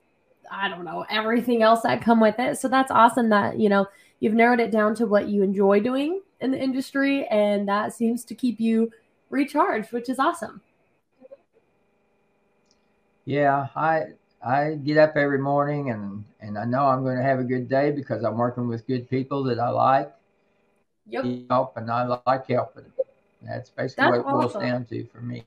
I 0.51 0.67
don't 0.67 0.85
know, 0.85 1.05
everything 1.09 1.63
else 1.63 1.81
that 1.81 2.01
come 2.01 2.19
with 2.19 2.37
it. 2.39 2.57
So 2.57 2.67
that's 2.67 2.91
awesome 2.91 3.29
that, 3.29 3.59
you 3.59 3.69
know, 3.69 3.87
you've 4.19 4.33
narrowed 4.33 4.59
it 4.59 4.71
down 4.71 4.93
to 4.95 5.07
what 5.07 5.29
you 5.29 5.41
enjoy 5.41 5.79
doing 5.79 6.21
in 6.41 6.51
the 6.51 6.59
industry 6.59 7.25
and 7.27 7.67
that 7.67 7.93
seems 7.93 8.23
to 8.25 8.35
keep 8.35 8.59
you 8.59 8.91
recharged, 9.29 9.91
which 9.91 10.09
is 10.09 10.19
awesome. 10.19 10.61
Yeah, 13.25 13.67
I 13.75 14.05
I 14.45 14.75
get 14.75 14.97
up 14.97 15.15
every 15.15 15.39
morning 15.39 15.89
and 15.89 16.23
and 16.39 16.57
I 16.57 16.65
know 16.65 16.85
I'm 16.85 17.03
going 17.03 17.17
to 17.17 17.23
have 17.23 17.39
a 17.39 17.43
good 17.43 17.67
day 17.67 17.91
because 17.91 18.23
I'm 18.23 18.37
working 18.37 18.67
with 18.67 18.87
good 18.87 19.09
people 19.09 19.43
that 19.43 19.59
I 19.59 19.69
like. 19.69 20.11
Yep. 21.07 21.25
Help 21.49 21.77
and 21.77 21.91
I 21.91 22.19
like 22.25 22.47
helping. 22.47 22.85
That's 23.41 23.69
basically 23.69 24.03
That's 24.03 24.11
what 24.11 24.19
it 24.19 24.51
boils 24.51 24.53
down 24.53 24.85
to 24.85 25.05
for 25.07 25.21
me. 25.21 25.43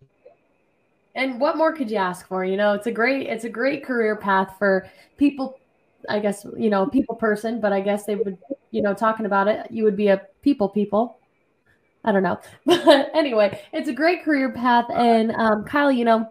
And 1.14 1.40
what 1.40 1.56
more 1.56 1.72
could 1.72 1.90
you 1.90 1.98
ask 1.98 2.26
for? 2.26 2.44
You 2.44 2.56
know, 2.56 2.72
it's 2.72 2.86
a 2.86 2.92
great 2.92 3.26
it's 3.26 3.44
a 3.44 3.48
great 3.48 3.84
career 3.84 4.16
path 4.16 4.54
for 4.58 4.88
people. 5.16 5.58
I 6.08 6.18
guess 6.18 6.44
you 6.56 6.70
know 6.70 6.86
people 6.86 7.14
person, 7.14 7.60
but 7.60 7.72
I 7.72 7.80
guess 7.80 8.04
they 8.04 8.16
would 8.16 8.38
you 8.70 8.82
know 8.82 8.94
talking 8.94 9.26
about 9.26 9.48
it, 9.48 9.70
you 9.70 9.84
would 9.84 9.96
be 9.96 10.08
a 10.08 10.22
people 10.42 10.68
people. 10.68 11.18
I 12.04 12.12
don't 12.12 12.22
know, 12.22 12.40
but 12.66 13.10
anyway, 13.14 13.62
it's 13.72 13.88
a 13.88 13.92
great 13.92 14.24
career 14.24 14.52
path. 14.52 14.86
And 14.92 15.32
um, 15.32 15.64
Kyle, 15.64 15.92
you 15.92 16.04
know, 16.04 16.28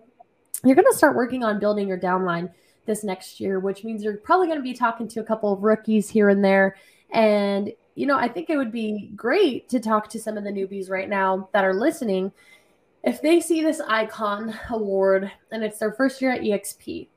you're 0.63 0.75
going 0.75 0.91
to 0.91 0.98
start 0.98 1.15
working 1.15 1.44
on 1.44 1.60
building 1.60 1.88
your 1.88 2.00
downline 2.00 2.51
this 2.86 3.03
next 3.03 3.39
year, 3.39 3.60
which 3.60 3.84
means 3.84 4.03
you're 4.03 4.18
probably 4.18 4.48
going 4.48 4.60
to 4.60 4.63
be 4.63 4.74
talking 4.74 5.08
to 5.10 5.20
a 5.20 5.24
couple 5.24 5.53
of 5.53 5.63
rookies 5.63 6.10
here 6.10 6.30
and 6.30 6.44
there. 6.44 6.75
And, 7.12 7.72
you 7.96 8.06
know, 8.06 8.18
I 8.18 8.27
think 8.27 8.50
it 8.50 8.58
would 8.58 8.72
be 8.72 9.12
great 9.15 9.70
to 9.70 9.80
talk 9.80 10.10
to 10.10 10.20
some 10.20 10.38
of 10.38 10.44
the 10.44 10.51
newbies 10.51 10.89
right 10.89 11.10
now 11.10 11.50
that 11.53 11.63
are 11.63 11.74
listening. 11.74 12.32
If 13.03 13.22
they 13.22 13.39
see 13.39 13.62
this 13.62 13.82
icon 13.88 14.56
award 14.70 15.32
and 15.51 15.63
it's 15.63 15.80
their 15.80 15.91
first 15.91 16.22
year 16.22 16.32
at 16.32 16.41
EXP, 16.41 17.08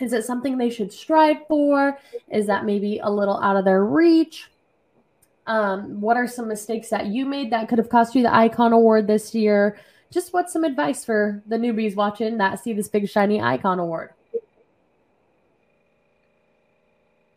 is 0.00 0.12
it 0.12 0.24
something 0.24 0.56
they 0.56 0.70
should 0.70 0.92
strive 0.92 1.46
for? 1.48 1.98
Is 2.30 2.46
that 2.46 2.64
maybe 2.64 2.98
a 2.98 3.10
little 3.10 3.38
out 3.40 3.56
of 3.56 3.64
their 3.64 3.84
reach? 3.84 4.50
Um, 5.46 6.00
what 6.00 6.16
are 6.16 6.26
some 6.26 6.48
mistakes 6.48 6.88
that 6.90 7.06
you 7.06 7.26
made 7.26 7.50
that 7.52 7.68
could 7.68 7.78
have 7.78 7.88
cost 7.88 8.14
you 8.14 8.22
the 8.22 8.34
icon 8.34 8.72
award 8.72 9.06
this 9.06 9.34
year? 9.34 9.78
Just 10.12 10.32
what's 10.32 10.52
some 10.52 10.64
advice 10.64 11.04
for 11.04 11.42
the 11.46 11.56
newbies 11.56 11.96
watching 11.96 12.38
that 12.38 12.62
see 12.62 12.72
this 12.72 12.88
big 12.88 13.08
shiny 13.08 13.40
icon 13.40 13.78
award? 13.78 14.10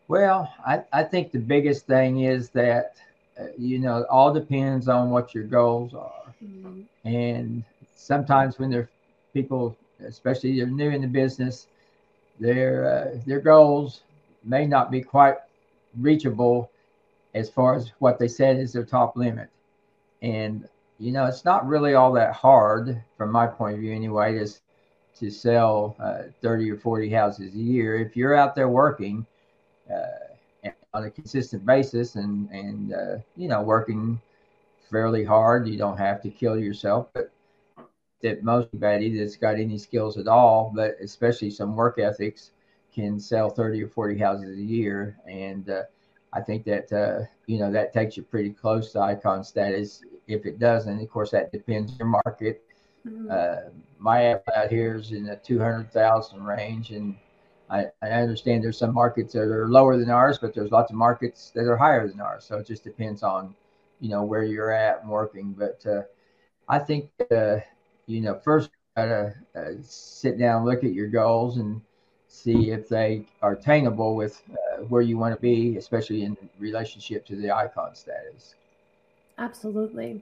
Well, 0.08 0.54
I, 0.66 0.84
I 0.94 1.04
think 1.04 1.32
the 1.32 1.40
biggest 1.40 1.88
thing 1.88 2.22
is 2.22 2.50
that, 2.50 2.98
uh, 3.40 3.46
you 3.58 3.80
know, 3.80 4.06
all 4.10 4.32
depends 4.32 4.88
on 4.88 5.10
what 5.10 5.34
your 5.34 5.46
goals 5.46 5.96
are. 5.96 6.34
Mm-hmm. 6.44 6.82
And 7.08 7.64
sometimes 7.96 8.60
when 8.60 8.70
they're 8.70 8.90
people, 9.34 9.76
especially 10.06 10.58
they're 10.58 10.68
new 10.68 10.90
in 10.90 11.02
the 11.02 11.08
business, 11.08 11.68
their 12.40 13.16
uh, 13.16 13.20
their 13.26 13.40
goals 13.40 14.02
may 14.44 14.68
not 14.68 14.92
be 14.92 15.02
quite 15.02 15.38
reachable 16.00 16.70
as 17.34 17.50
far 17.50 17.76
as 17.76 17.92
what 18.00 18.20
they 18.20 18.28
said 18.28 18.58
is 18.58 18.74
their 18.74 18.84
top 18.86 19.16
limit. 19.16 19.50
And 20.22 20.68
you 21.00 21.12
know, 21.12 21.26
it's 21.26 21.46
not 21.46 21.68
really 21.68 21.94
all 21.94 22.14
that 22.14 22.34
hard 22.34 23.02
from 23.18 23.32
my 23.32 23.48
point 23.48 23.76
of 23.76 23.80
view 23.82 23.94
anyway, 23.94 24.38
to, 24.40 24.54
to 25.20 25.30
sell 25.30 25.96
uh, 26.00 26.24
30 26.42 26.72
or 26.72 26.78
40 26.78 27.10
houses 27.10 27.54
a 27.54 27.58
year. 27.58 27.98
If 27.98 28.16
you're 28.16 28.36
out 28.36 28.56
there 28.56 28.70
working 28.70 29.26
uh, 29.92 30.70
on 30.94 31.04
a 31.04 31.12
consistent 31.12 31.66
basis 31.66 32.16
and, 32.16 32.50
and 32.50 32.94
uh, 32.94 33.18
you 33.36 33.48
know, 33.48 33.62
working 33.62 34.22
fairly 34.90 35.26
hard, 35.26 35.68
you 35.68 35.78
don't 35.78 35.98
have 35.98 36.22
to 36.22 36.30
kill 36.30 36.58
yourself, 36.58 37.10
but 37.14 37.32
that 38.22 38.44
most 38.44 38.70
anybody 38.74 39.18
that's 39.18 39.36
got 39.36 39.56
any 39.56 39.78
skills 39.78 40.18
at 40.18 40.28
all, 40.28 40.72
but 40.74 40.96
especially 41.02 41.52
some 41.52 41.76
work 41.76 42.00
ethics, 42.00 42.52
can 42.94 43.20
sell 43.20 43.50
30 43.50 43.84
or 43.84 43.90
40 43.90 44.18
houses 44.18 44.58
a 44.58 44.62
year. 44.62 45.18
And 45.30 45.70
uh, 45.70 45.84
I 46.32 46.40
think 46.40 46.64
that, 46.64 46.92
uh, 46.94 47.26
you 47.46 47.60
know, 47.60 47.70
that 47.72 47.92
takes 47.92 48.16
you 48.16 48.24
pretty 48.24 48.52
close 48.52 48.94
to 48.94 49.02
icon 49.02 49.44
status 49.44 50.02
if 50.28 50.46
it 50.46 50.60
doesn't, 50.60 51.02
of 51.02 51.10
course, 51.10 51.32
that 51.32 51.52
depends 51.52 51.92
on 51.92 51.98
your 51.98 52.08
market. 52.08 52.64
Mm-hmm. 53.08 53.30
Uh, 53.30 53.70
my 54.00 54.26
app 54.26 54.44
out 54.56 54.70
here 54.70 54.96
is 54.96 55.12
in 55.12 55.26
the 55.26 55.36
200,000 55.38 56.44
range. 56.44 56.92
And 56.92 57.16
I, 57.70 57.86
I, 58.02 58.10
understand 58.10 58.64
there's 58.64 58.78
some 58.78 58.94
markets 58.94 59.34
that 59.34 59.42
are 59.42 59.68
lower 59.68 59.98
than 59.98 60.10
ours, 60.10 60.38
but 60.40 60.54
there's 60.54 60.72
lots 60.72 60.92
of 60.92 60.98
markets 60.98 61.52
that 61.56 61.68
are 61.68 61.78
higher 61.78 62.08
than 62.08 62.20
ours. 62.20 62.46
So 62.46 62.58
it 62.58 62.68
just 62.68 62.84
depends 62.84 63.24
on, 63.24 63.56
you 64.00 64.10
know, 64.10 64.24
where 64.24 64.44
you're 64.44 64.72
at 64.72 65.02
and 65.02 65.10
working. 65.10 65.54
But 65.54 65.86
uh, 65.86 66.02
I 66.68 66.80
think, 66.80 67.10
uh, 67.32 67.58
you 68.08 68.22
know, 68.22 68.40
first, 68.44 68.70
gotta 68.96 69.34
uh, 69.56 69.72
sit 69.82 70.40
down, 70.40 70.66
look 70.66 70.84
at 70.84 70.94
your 70.94 71.08
goals 71.08 71.58
and 71.58 71.82
see 72.28 72.72
if 72.72 72.88
they 72.88 73.26
are 73.42 73.54
attainable 73.54 74.16
with 74.16 74.42
uh, 74.52 74.84
where 74.84 75.02
you 75.02 75.18
want 75.18 75.36
to 75.36 75.42
be, 75.42 75.78
especially 75.78 76.24
in 76.24 76.38
relationship 76.60 77.26
to 77.26 77.36
the 77.36 77.52
icon 77.52 77.94
status. 77.94 78.56
Absolutely. 79.38 80.22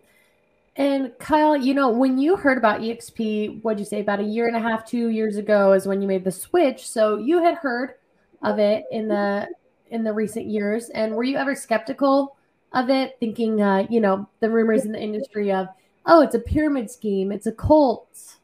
And 0.76 1.12
Kyle, 1.20 1.56
you 1.56 1.74
know, 1.74 1.90
when 1.90 2.18
you 2.18 2.36
heard 2.36 2.58
about 2.58 2.82
EXP, 2.82 3.62
what'd 3.62 3.80
you 3.80 3.86
say, 3.86 4.00
about 4.02 4.20
a 4.20 4.24
year 4.24 4.48
and 4.48 4.56
a 4.56 4.60
half, 4.60 4.86
two 4.86 5.10
years 5.10 5.38
ago 5.38 5.74
is 5.74 5.86
when 5.88 6.02
you 6.02 6.08
made 6.08 6.24
the 6.24 6.32
switch. 6.32 6.88
So 6.88 7.18
you 7.18 7.44
had 7.44 7.56
heard 7.56 7.96
of 8.42 8.58
it 8.58 8.86
in 8.92 9.08
the 9.08 9.48
in 9.92 10.04
the 10.04 10.12
recent 10.12 10.48
years. 10.48 10.90
And 10.90 11.14
were 11.14 11.24
you 11.24 11.38
ever 11.38 11.54
skeptical 11.54 12.36
of 12.72 12.90
it, 12.90 13.18
thinking 13.20 13.62
uh, 13.62 13.86
you 13.90 14.02
know, 14.02 14.28
the 14.40 14.50
rumors 14.50 14.86
in 14.86 14.92
the 14.92 15.02
industry 15.02 15.52
of, 15.52 15.68
oh, 16.08 16.22
it's 16.22 16.34
a 16.34 16.40
pyramid 16.40 16.90
scheme, 16.90 17.32
it's 17.32 17.46
a 17.46 17.52
cult? 17.52 18.38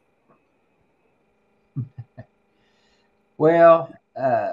well, 3.38 3.92
uh 4.16 4.52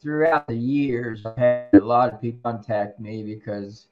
throughout 0.00 0.46
the 0.46 0.56
years, 0.56 1.24
I've 1.26 1.36
had 1.36 1.68
a 1.74 1.84
lot 1.84 2.12
of 2.12 2.20
people 2.20 2.52
contact 2.52 2.98
me 3.00 3.22
because 3.22 3.86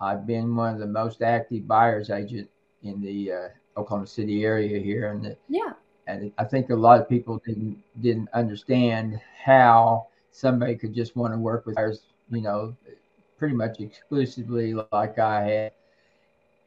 I've 0.00 0.26
been 0.26 0.56
one 0.56 0.74
of 0.74 0.80
the 0.80 0.86
most 0.86 1.22
active 1.22 1.68
buyers 1.68 2.10
agent 2.10 2.48
in 2.82 3.00
the 3.00 3.32
uh, 3.32 3.48
Oklahoma 3.76 4.06
City 4.06 4.44
area 4.44 4.78
here, 4.78 5.08
and 5.08 5.24
the, 5.24 5.36
yeah, 5.48 5.72
and 6.06 6.32
I 6.38 6.44
think 6.44 6.70
a 6.70 6.74
lot 6.74 7.00
of 7.00 7.08
people 7.08 7.40
didn't 7.46 7.78
didn't 8.00 8.28
understand 8.32 9.20
how 9.44 10.06
somebody 10.30 10.76
could 10.76 10.94
just 10.94 11.16
want 11.16 11.34
to 11.34 11.38
work 11.38 11.66
with 11.66 11.76
buyers, 11.76 12.00
you 12.30 12.40
know, 12.40 12.76
pretty 13.38 13.54
much 13.54 13.80
exclusively 13.80 14.74
like 14.92 15.18
I 15.18 15.42
had. 15.42 15.72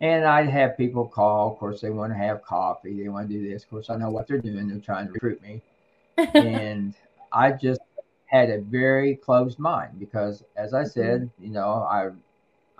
And 0.01 0.25
I'd 0.25 0.49
have 0.49 0.75
people 0.75 1.07
call. 1.07 1.53
Of 1.53 1.59
course, 1.59 1.79
they 1.79 1.89
want 1.89 2.11
to 2.11 2.17
have 2.17 2.43
coffee. 2.43 3.01
They 3.01 3.07
want 3.07 3.29
to 3.29 3.33
do 3.33 3.49
this. 3.49 3.63
Of 3.63 3.69
course, 3.69 3.89
I 3.89 3.95
know 3.95 4.09
what 4.09 4.27
they're 4.27 4.39
doing. 4.39 4.67
They're 4.67 4.79
trying 4.79 5.07
to 5.07 5.13
recruit 5.13 5.41
me. 5.41 5.61
and 6.33 6.93
I 7.31 7.51
just 7.51 7.79
had 8.25 8.49
a 8.49 8.59
very 8.59 9.15
closed 9.15 9.59
mind 9.59 9.99
because, 9.99 10.43
as 10.57 10.73
I 10.73 10.83
said, 10.83 11.29
you 11.39 11.49
know, 11.49 11.87
I 11.89 12.09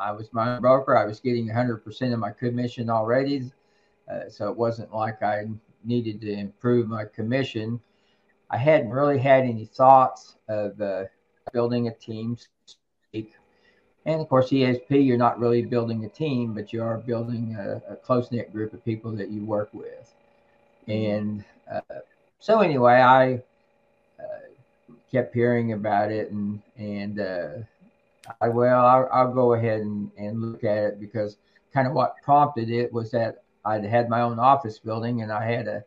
I 0.03 0.12
was 0.12 0.31
my 0.33 0.55
own 0.55 0.62
broker. 0.62 0.98
I 0.98 1.05
was 1.05 1.19
getting 1.19 1.48
100% 1.48 2.13
of 2.13 2.19
my 2.19 2.31
commission 2.31 2.89
already. 2.89 3.51
Uh, 4.12 4.29
so 4.29 4.50
it 4.50 4.57
wasn't 4.57 4.93
like 4.93 5.24
I 5.24 5.45
needed 5.86 6.19
to 6.22 6.31
improve 6.31 6.88
my 6.88 7.05
commission. 7.05 7.79
I 8.50 8.57
hadn't 8.57 8.89
really 8.89 9.17
had 9.17 9.43
any 9.43 9.65
thoughts 9.65 10.36
of 10.50 10.79
uh, 10.81 11.05
building 11.53 11.88
a 11.88 11.93
team. 11.93 12.38
And 13.13 14.22
of 14.22 14.27
course, 14.27 14.50
EXP, 14.50 15.05
you're 15.05 15.17
not 15.17 15.39
really 15.39 15.62
building 15.62 16.03
a 16.03 16.10
team, 16.10 16.53
but 16.53 16.74
you 16.74 16.83
are 16.83 16.98
building 16.98 17.55
a, 17.57 17.93
a 17.93 17.95
close 17.95 18.31
knit 18.31 18.51
group 18.51 18.74
of 18.74 18.83
people 18.83 19.12
that 19.13 19.29
you 19.29 19.45
work 19.45 19.69
with. 19.74 20.13
And 20.88 21.45
uh, 21.72 22.00
so, 22.39 22.60
anyway, 22.60 22.95
I 22.95 23.36
uh, 24.19 24.93
kept 25.10 25.33
hearing 25.33 25.72
about 25.72 26.12
it, 26.12 26.31
and 26.31 26.62
and 26.75 27.19
uh, 27.22 27.50
I 28.39 28.50
well, 28.50 28.86
I'll, 28.86 29.10
I'll, 29.12 29.34
go 29.34 29.53
ahead 29.53 29.82
and, 29.82 30.10
and 30.18 30.42
look 30.42 30.63
at 30.63 30.77
it 30.77 31.00
because 31.00 31.38
kind 31.74 31.88
of 31.88 31.94
what 31.94 32.15
prompted 32.24 32.70
it 32.70 32.92
was 32.94 33.12
that 33.12 33.44
I'd 33.65 33.84
had 33.84 34.10
my 34.10 34.22
own 34.22 34.39
office 34.39 34.80
building, 34.80 35.22
and 35.22 35.32
I 35.32 35.44
had 35.46 35.68
a 35.68 35.84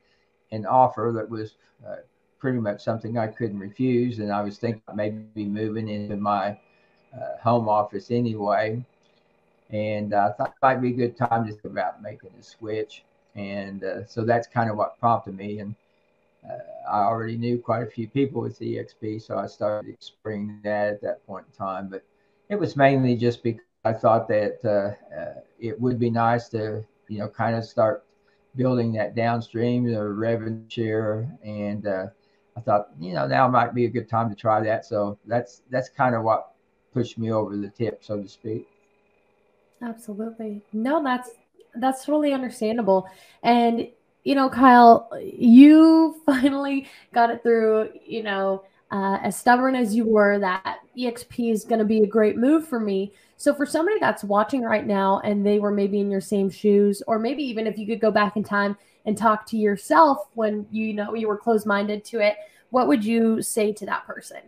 an 0.53 0.67
offer 0.67 1.13
that 1.17 1.29
was 1.29 1.57
uh, 1.87 1.97
pretty 2.39 2.59
much 2.59 2.83
something 2.83 3.19
I 3.19 3.27
couldn't 3.27 3.59
refuse, 3.59 4.19
and 4.19 4.33
I 4.33 4.43
was 4.43 4.59
thinking 4.59 4.83
maybe 4.95 5.45
moving 5.45 5.89
into 5.89 6.17
my 6.17 6.59
uh, 7.15 7.39
home 7.43 7.69
office 7.69 8.11
anyway. 8.11 8.85
And 9.71 10.15
I 10.15 10.31
thought 10.33 10.51
it 10.51 10.63
might 10.63 10.81
be 10.81 10.91
a 10.91 10.93
good 10.93 11.17
time 11.17 11.47
to 11.47 11.53
think 11.53 11.65
about 11.65 12.03
making 12.03 12.31
a 12.39 12.43
switch. 12.43 13.03
And 13.35 13.83
uh, 13.83 14.07
so 14.07 14.25
that's 14.25 14.47
kind 14.47 14.71
of 14.71 14.77
what 14.77 14.99
prompted 15.01 15.37
me. 15.37 15.59
And 15.59 15.75
uh, 16.49 16.91
I 16.91 17.01
already 17.01 17.37
knew 17.37 17.59
quite 17.59 17.83
a 17.83 17.91
few 17.91 18.09
people 18.09 18.43
with 18.43 18.61
EXP, 18.61 19.21
so 19.23 19.37
I 19.37 19.47
started 19.47 19.93
exploring 19.93 20.61
that 20.63 20.95
at 20.95 21.03
that 21.03 21.27
point 21.27 21.47
in 21.51 21.57
time. 21.57 21.89
But 21.89 22.05
it 22.49 22.57
was 22.57 22.77
mainly 22.77 23.17
just 23.17 23.43
because 23.43 23.63
I 23.85 23.93
thought 23.93 24.29
that 24.29 24.59
uh, 24.65 25.15
uh, 25.17 25.41
it 25.59 25.81
would 25.81 25.99
be 25.99 26.11
nice 26.11 26.49
to, 26.51 26.85
you 27.09 27.19
know, 27.19 27.29
kind 27.29 27.57
of 27.57 27.65
start 27.65 28.05
building 28.57 28.93
that 28.93 29.15
downstream, 29.15 29.85
the 29.85 30.03
revenue 30.03 30.65
share, 30.69 31.29
and 31.45 31.87
uh, 31.87 32.07
I 32.57 32.61
thought, 32.61 32.89
you 32.99 33.15
know, 33.15 33.27
now 33.27 33.49
might 33.49 33.75
be 33.75 33.85
a 33.85 33.91
good 33.91 34.09
time 34.09 34.31
to 34.31 34.37
try 34.37 34.61
that. 34.63 34.85
So 34.85 35.19
that's 35.27 35.63
that's 35.71 35.89
kind 35.89 36.15
of 36.15 36.23
what 36.23 36.53
pushed 36.93 37.19
me 37.19 37.31
over 37.31 37.57
the 37.57 37.69
tip, 37.69 38.03
so 38.03 38.21
to 38.21 38.29
speak. 38.29 38.67
Absolutely. 39.83 40.63
No, 40.73 41.03
that's 41.03 41.31
that's 41.75 42.05
totally 42.05 42.33
understandable. 42.33 43.09
And 43.43 43.89
you 44.25 44.35
know, 44.35 44.49
Kyle, 44.49 45.09
you 45.23 46.21
finally 46.27 46.89
got 47.13 47.31
it 47.31 47.43
through, 47.43 47.91
you 48.05 48.23
know, 48.23 48.65
uh, 48.91 49.19
as 49.23 49.37
stubborn 49.37 49.75
as 49.75 49.95
you 49.95 50.05
were, 50.05 50.39
that 50.39 50.79
EXP 50.97 51.53
is 51.53 51.65
going 51.65 51.79
to 51.79 51.85
be 51.85 52.03
a 52.03 52.07
great 52.07 52.37
move 52.37 52.67
for 52.67 52.79
me. 52.79 53.13
So, 53.37 53.55
for 53.55 53.67
somebody 53.67 53.99
that's 53.99 54.25
watching 54.25 54.63
right 54.63 54.87
now 54.87 55.21
and 55.25 55.45
they 55.45 55.59
were 55.59 55.73
maybe 55.73 56.01
in 56.01 56.11
your 56.11 56.21
same 56.21 56.49
shoes, 56.49 57.03
or 57.07 57.19
maybe 57.19 57.43
even 57.43 57.67
if 57.67 57.79
you 57.79 57.87
could 57.87 58.01
go 58.01 58.11
back 58.11 58.37
in 58.37 58.45
time 58.45 58.77
and 59.05 59.17
talk 59.17 59.47
to 59.47 59.57
yourself 59.57 60.29
when 60.35 60.67
you 60.71 60.95
know 60.95 61.15
you 61.15 61.29
were 61.29 61.37
closed 61.37 61.67
minded 61.67 62.05
to 62.07 62.21
it, 62.21 62.37
what 62.71 62.89
would 62.89 63.05
you 63.05 63.43
say 63.43 63.73
to 63.73 63.87
that 63.87 64.07
person? 64.07 64.41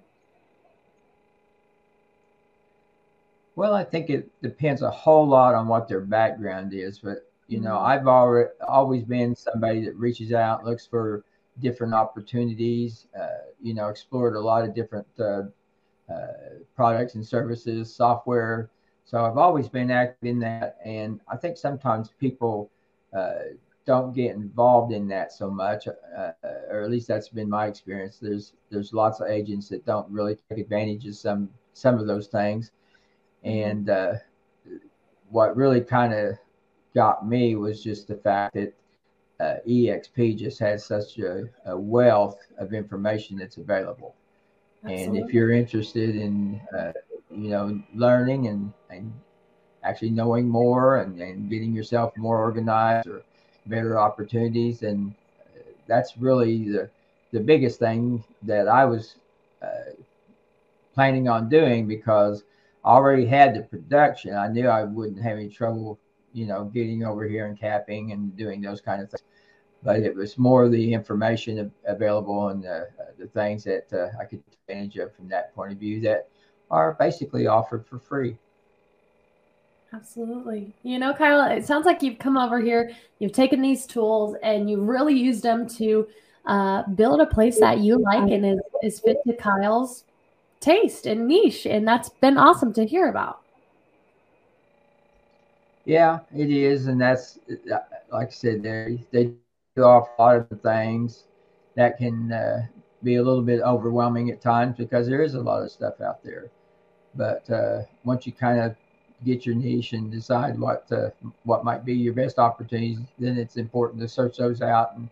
Well, 3.56 3.74
I 3.74 3.82
think 3.82 4.08
it 4.08 4.30
depends 4.40 4.82
a 4.82 4.90
whole 4.90 5.26
lot 5.26 5.56
on 5.56 5.66
what 5.66 5.88
their 5.88 6.00
background 6.00 6.72
is, 6.72 7.00
but 7.00 7.28
you 7.48 7.60
know, 7.60 7.74
mm-hmm. 7.74 7.86
I've 7.86 8.06
already 8.06 8.50
always 8.66 9.02
been 9.02 9.34
somebody 9.34 9.84
that 9.84 9.96
reaches 9.96 10.32
out, 10.32 10.64
looks 10.64 10.86
for 10.86 11.24
different 11.60 11.94
opportunities. 11.94 13.06
Uh, 13.18 13.48
you 13.60 13.74
know, 13.74 13.88
explored 13.88 14.36
a 14.36 14.40
lot 14.40 14.64
of 14.64 14.74
different 14.74 15.06
uh, 15.18 15.42
uh, 16.12 16.26
products 16.74 17.14
and 17.14 17.26
services, 17.26 17.94
software. 17.94 18.70
So 19.04 19.24
I've 19.24 19.38
always 19.38 19.68
been 19.68 19.90
active 19.90 20.28
in 20.28 20.38
that, 20.40 20.76
and 20.84 21.20
I 21.28 21.36
think 21.36 21.56
sometimes 21.56 22.10
people 22.20 22.70
uh, 23.16 23.54
don't 23.86 24.12
get 24.14 24.36
involved 24.36 24.92
in 24.92 25.08
that 25.08 25.32
so 25.32 25.50
much, 25.50 25.88
uh, 25.88 26.32
or 26.70 26.82
at 26.82 26.90
least 26.90 27.08
that's 27.08 27.30
been 27.30 27.48
my 27.48 27.66
experience. 27.66 28.18
There's 28.18 28.52
there's 28.70 28.92
lots 28.92 29.20
of 29.20 29.28
agents 29.28 29.68
that 29.70 29.86
don't 29.86 30.08
really 30.10 30.36
take 30.50 30.58
advantage 30.58 31.06
of 31.06 31.16
some 31.16 31.48
some 31.72 31.98
of 31.98 32.06
those 32.06 32.26
things 32.26 32.72
and 33.44 33.88
uh, 33.88 34.14
what 35.30 35.56
really 35.56 35.80
kind 35.80 36.12
of 36.12 36.34
got 36.94 37.26
me 37.26 37.54
was 37.54 37.82
just 37.82 38.08
the 38.08 38.16
fact 38.16 38.54
that 38.54 38.72
uh, 39.40 39.56
EXP 39.66 40.36
just 40.36 40.58
has 40.58 40.84
such 40.84 41.18
a, 41.18 41.48
a, 41.66 41.76
wealth 41.76 42.38
of 42.58 42.72
information 42.72 43.38
that's 43.38 43.56
available. 43.56 44.14
Absolutely. 44.84 45.04
And 45.04 45.28
if 45.28 45.34
you're 45.34 45.52
interested 45.52 46.16
in, 46.16 46.60
uh, 46.76 46.92
you 47.30 47.50
know, 47.50 47.80
learning 47.94 48.48
and, 48.48 48.72
and 48.90 49.12
actually 49.84 50.10
knowing 50.10 50.48
more 50.48 50.98
and, 50.98 51.20
and 51.20 51.48
getting 51.48 51.72
yourself 51.72 52.16
more 52.16 52.38
organized 52.38 53.06
or 53.06 53.22
better 53.66 53.98
opportunities, 53.98 54.82
and 54.82 55.14
that's 55.86 56.16
really 56.16 56.70
the, 56.70 56.90
the 57.32 57.40
biggest 57.40 57.78
thing 57.78 58.24
that 58.42 58.66
I 58.66 58.84
was 58.84 59.16
uh, 59.62 59.92
planning 60.94 61.28
on 61.28 61.48
doing 61.48 61.86
because 61.86 62.42
I– 62.42 62.44
already 62.88 63.26
had 63.26 63.54
the 63.54 63.62
production. 63.62 64.34
I 64.34 64.48
knew 64.48 64.66
I 64.66 64.84
wouldn't 64.84 65.22
have 65.22 65.36
any 65.36 65.48
trouble, 65.48 65.98
you 66.32 66.46
know, 66.46 66.64
getting 66.64 67.04
over 67.04 67.26
here 67.26 67.46
and 67.46 67.58
capping 67.58 68.12
and 68.12 68.36
doing 68.36 68.60
those 68.60 68.80
kind 68.80 69.02
of 69.02 69.10
things. 69.10 69.22
But 69.82 70.00
it 70.00 70.14
was 70.14 70.38
more 70.38 70.68
the 70.68 70.92
information 70.92 71.70
available 71.86 72.48
and 72.48 72.62
the, 72.62 72.88
the 73.18 73.28
things 73.28 73.64
that 73.64 73.92
uh, 73.92 74.08
I 74.20 74.24
could 74.24 74.44
take 74.44 74.58
advantage 74.68 74.96
of 74.96 75.14
from 75.14 75.28
that 75.28 75.54
point 75.54 75.72
of 75.72 75.78
view 75.78 76.00
that 76.00 76.28
are 76.70 76.94
basically 76.98 77.46
offered 77.46 77.86
for 77.86 77.98
free. 77.98 78.36
Absolutely. 79.92 80.74
You 80.82 80.98
know, 80.98 81.14
Kyle, 81.14 81.50
it 81.50 81.64
sounds 81.64 81.86
like 81.86 82.02
you've 82.02 82.18
come 82.18 82.36
over 82.36 82.60
here, 82.60 82.90
you've 83.20 83.32
taken 83.32 83.62
these 83.62 83.86
tools 83.86 84.36
and 84.42 84.68
you've 84.68 84.86
really 84.86 85.14
used 85.14 85.42
them 85.42 85.66
to 85.70 86.06
uh, 86.44 86.82
build 86.94 87.20
a 87.20 87.26
place 87.26 87.60
that 87.60 87.78
you 87.78 87.98
like 87.98 88.30
and 88.30 88.44
is, 88.44 88.58
is 88.82 89.00
fit 89.00 89.18
to 89.26 89.34
Kyle's 89.34 90.04
taste 90.60 91.06
and 91.06 91.28
niche, 91.28 91.66
and 91.66 91.86
that's 91.86 92.08
been 92.08 92.36
awesome 92.36 92.72
to 92.74 92.84
hear 92.84 93.08
about. 93.08 93.40
Yeah, 95.88 96.18
it 96.36 96.50
is, 96.50 96.86
and 96.86 97.00
that's 97.00 97.38
like 98.12 98.28
I 98.28 98.30
said, 98.30 98.62
they 98.62 99.02
they 99.10 99.32
do 99.74 99.82
off 99.82 100.10
a 100.18 100.22
lot 100.22 100.36
of 100.36 100.60
things 100.60 101.24
that 101.76 101.96
can 101.96 102.30
uh, 102.30 102.66
be 103.02 103.14
a 103.14 103.22
little 103.22 103.40
bit 103.40 103.62
overwhelming 103.62 104.28
at 104.28 104.42
times 104.42 104.76
because 104.76 105.08
there 105.08 105.22
is 105.22 105.32
a 105.32 105.40
lot 105.40 105.62
of 105.62 105.70
stuff 105.70 106.02
out 106.02 106.22
there. 106.22 106.50
But 107.14 107.48
uh, 107.48 107.84
once 108.04 108.26
you 108.26 108.32
kind 108.32 108.60
of 108.60 108.76
get 109.24 109.46
your 109.46 109.54
niche 109.54 109.94
and 109.94 110.12
decide 110.12 110.58
what 110.60 110.92
uh, 110.92 111.08
what 111.44 111.64
might 111.64 111.86
be 111.86 111.94
your 111.94 112.12
best 112.12 112.38
opportunities, 112.38 112.98
then 113.18 113.38
it's 113.38 113.56
important 113.56 114.02
to 114.02 114.08
search 114.08 114.36
those 114.36 114.60
out 114.60 114.94
and 114.94 115.08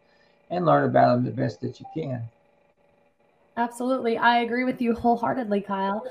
and 0.51 0.67
learn 0.67 0.85
about 0.85 1.15
them 1.15 1.25
the 1.25 1.31
best 1.31 1.63
that 1.63 1.81
you 1.81 1.87
can. 1.95 2.23
Absolutely. 3.57 4.19
I 4.19 4.41
agree 4.41 4.65
with 4.65 4.83
you 4.83 4.93
wholeheartedly, 4.93 5.63
Kyle. 5.63 6.05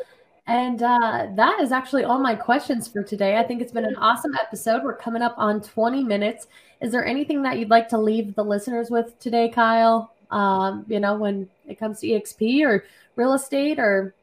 And 0.47 0.84
uh, 0.84 1.27
that 1.36 1.60
is 1.60 1.71
actually 1.71 2.03
all 2.03 2.19
my 2.19 2.36
questions 2.36 2.88
for 2.88 3.01
today. 3.01 3.38
I 3.38 3.43
think 3.43 3.62
it's 3.62 3.71
been 3.71 3.86
an 3.86 3.95
awesome 3.95 4.36
episode. 4.36 4.84
We're 4.84 4.95
coming 4.95 5.23
up 5.23 5.34
on 5.38 5.60
20 5.62 6.03
minutes. 6.03 6.47
Is 6.81 6.91
there 6.91 7.05
anything 7.05 7.41
that 7.43 7.58
you'd 7.58 7.71
like 7.71 7.89
to 7.89 7.97
leave 7.97 8.36
the 8.36 8.43
listeners 8.43 8.91
with 8.91 9.17
today, 9.19 9.49
Kyle? 9.49 10.13
Um, 10.29 10.86
you 10.88 10.99
know, 10.99 11.15
when 11.15 11.49
it 11.67 11.79
comes 11.79 11.99
to 12.01 12.08
EXP 12.08 12.63
or 12.63 12.86
real 13.15 13.34
estate 13.34 13.79
or 13.79 14.13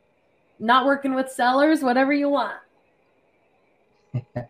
not 0.61 0.87
working 0.87 1.15
with 1.15 1.29
sellers, 1.29 1.83
whatever 1.83 2.13
you 2.13 2.29
want. 2.29 2.57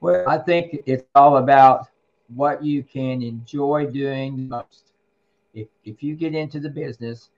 well, 0.00 0.28
I 0.28 0.36
think 0.36 0.82
it's 0.84 1.04
all 1.14 1.38
about 1.38 1.86
what 2.34 2.62
you 2.62 2.82
can 2.82 3.22
enjoy 3.22 3.86
doing 3.86 4.48
most. 4.48 4.92
If, 5.54 5.68
if 5.84 6.02
you 6.02 6.14
get 6.14 6.34
into 6.34 6.60
the 6.60 6.68
business, 6.68 7.30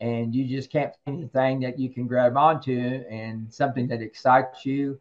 and 0.00 0.34
you 0.34 0.44
just 0.44 0.70
can't 0.70 0.92
find 1.04 1.18
anything 1.18 1.60
that 1.60 1.78
you 1.78 1.88
can 1.88 2.06
grab 2.06 2.36
onto 2.36 3.04
and 3.08 3.52
something 3.52 3.86
that 3.88 4.02
excites 4.02 4.66
you, 4.66 4.98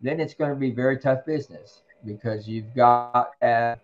then 0.00 0.20
it's 0.20 0.34
going 0.34 0.50
to 0.50 0.56
be 0.56 0.70
very 0.70 0.98
tough 0.98 1.24
business 1.26 1.82
because 2.04 2.46
you've 2.46 2.74
got 2.74 3.32
uh, 3.42 3.74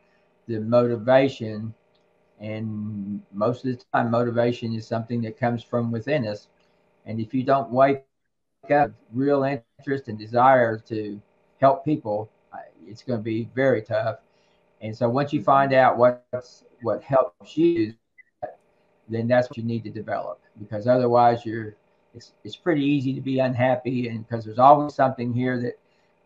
the 0.46 0.60
motivation. 0.60 1.74
And 2.40 3.22
most 3.32 3.64
of 3.64 3.72
the 3.72 3.84
time, 3.92 4.10
motivation 4.10 4.74
is 4.74 4.86
something 4.86 5.22
that 5.22 5.38
comes 5.38 5.62
from 5.62 5.90
within 5.90 6.26
us. 6.26 6.48
And 7.06 7.20
if 7.20 7.34
you 7.34 7.42
don't 7.42 7.70
wake 7.70 8.04
up 8.70 8.92
real 9.12 9.44
interest 9.44 10.08
and 10.08 10.18
desire 10.18 10.78
to 10.78 11.20
help 11.60 11.84
people, 11.84 12.30
it's 12.86 13.02
going 13.02 13.18
to 13.18 13.24
be 13.24 13.48
very 13.54 13.82
tough. 13.82 14.18
And 14.80 14.96
so 14.96 15.08
once 15.08 15.32
you 15.32 15.42
find 15.42 15.72
out 15.72 15.96
what's 15.96 16.64
what 16.82 17.02
helps 17.02 17.56
you, 17.56 17.94
then 19.08 19.28
that's 19.28 19.48
what 19.48 19.56
you 19.56 19.62
need 19.62 19.84
to 19.84 19.90
develop 19.90 20.41
because 20.60 20.86
otherwise 20.86 21.44
you're 21.44 21.76
it's, 22.14 22.32
it's 22.44 22.56
pretty 22.56 22.84
easy 22.84 23.14
to 23.14 23.20
be 23.20 23.38
unhappy 23.38 24.08
and 24.08 24.26
because 24.26 24.44
there's 24.44 24.58
always 24.58 24.94
something 24.94 25.32
here 25.32 25.60
that 25.60 25.78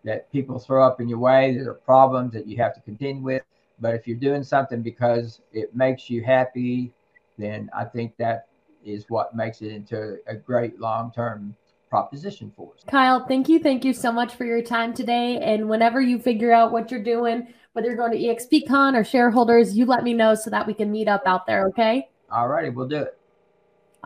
that 0.05 0.31
people 0.31 0.59
throw 0.59 0.87
up 0.87 1.01
in 1.01 1.09
your 1.09 1.19
way 1.19 1.57
that 1.57 1.67
are 1.67 1.75
problems 1.75 2.33
that 2.33 2.47
you 2.47 2.57
have 2.57 2.75
to 2.75 2.81
contend 2.81 3.23
with 3.23 3.43
but 3.81 3.95
if 3.95 4.07
you're 4.07 4.17
doing 4.17 4.43
something 4.43 4.83
because 4.83 5.41
it 5.53 5.75
makes 5.75 6.11
you 6.11 6.25
happy 6.25 6.93
then 7.39 7.71
i 7.75 7.85
think 7.85 8.17
that 8.17 8.49
is 8.85 9.05
what 9.09 9.35
makes 9.35 9.63
it 9.63 9.73
into 9.73 10.19
a 10.27 10.35
great 10.35 10.79
long-term 10.81 11.55
proposition 11.89 12.53
for 12.57 12.73
us. 12.75 12.85
Kyle, 12.89 13.27
thank 13.27 13.49
you. 13.49 13.59
Thank 13.59 13.85
you 13.85 13.93
so 13.93 14.13
much 14.13 14.35
for 14.35 14.45
your 14.45 14.63
time 14.63 14.95
today. 14.95 15.39
And 15.39 15.69
whenever 15.69 16.01
you 16.01 16.19
figure 16.19 16.53
out 16.53 16.73
what 16.73 16.91
you're 16.91 17.03
doing, 17.03 17.49
whether 17.73 17.89
you're 17.89 17.97
going 17.97 18.13
to 18.13 18.19
EXPCon 18.19 18.95
or 18.95 19.05
shareholders, 19.05 19.77
you 19.77 19.87
let 19.87 20.05
me 20.05 20.15
know 20.15 20.35
so 20.35 20.51
that 20.51 20.67
we 20.67 20.75
can 20.75 20.91
meet 20.91 21.09
up 21.09 21.23
out 21.27 21.47
there. 21.47 21.67
Okay. 21.69 22.09
All 22.31 22.49
righty. 22.49 22.71
We'll 22.71 22.89
do 22.89 23.03
it. 23.03 23.19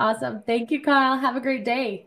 Awesome. 0.00 0.42
Thank 0.46 0.70
you, 0.70 0.80
Kyle. 0.80 1.18
Have 1.18 1.36
a 1.36 1.40
great 1.40 1.62
day. 1.62 2.06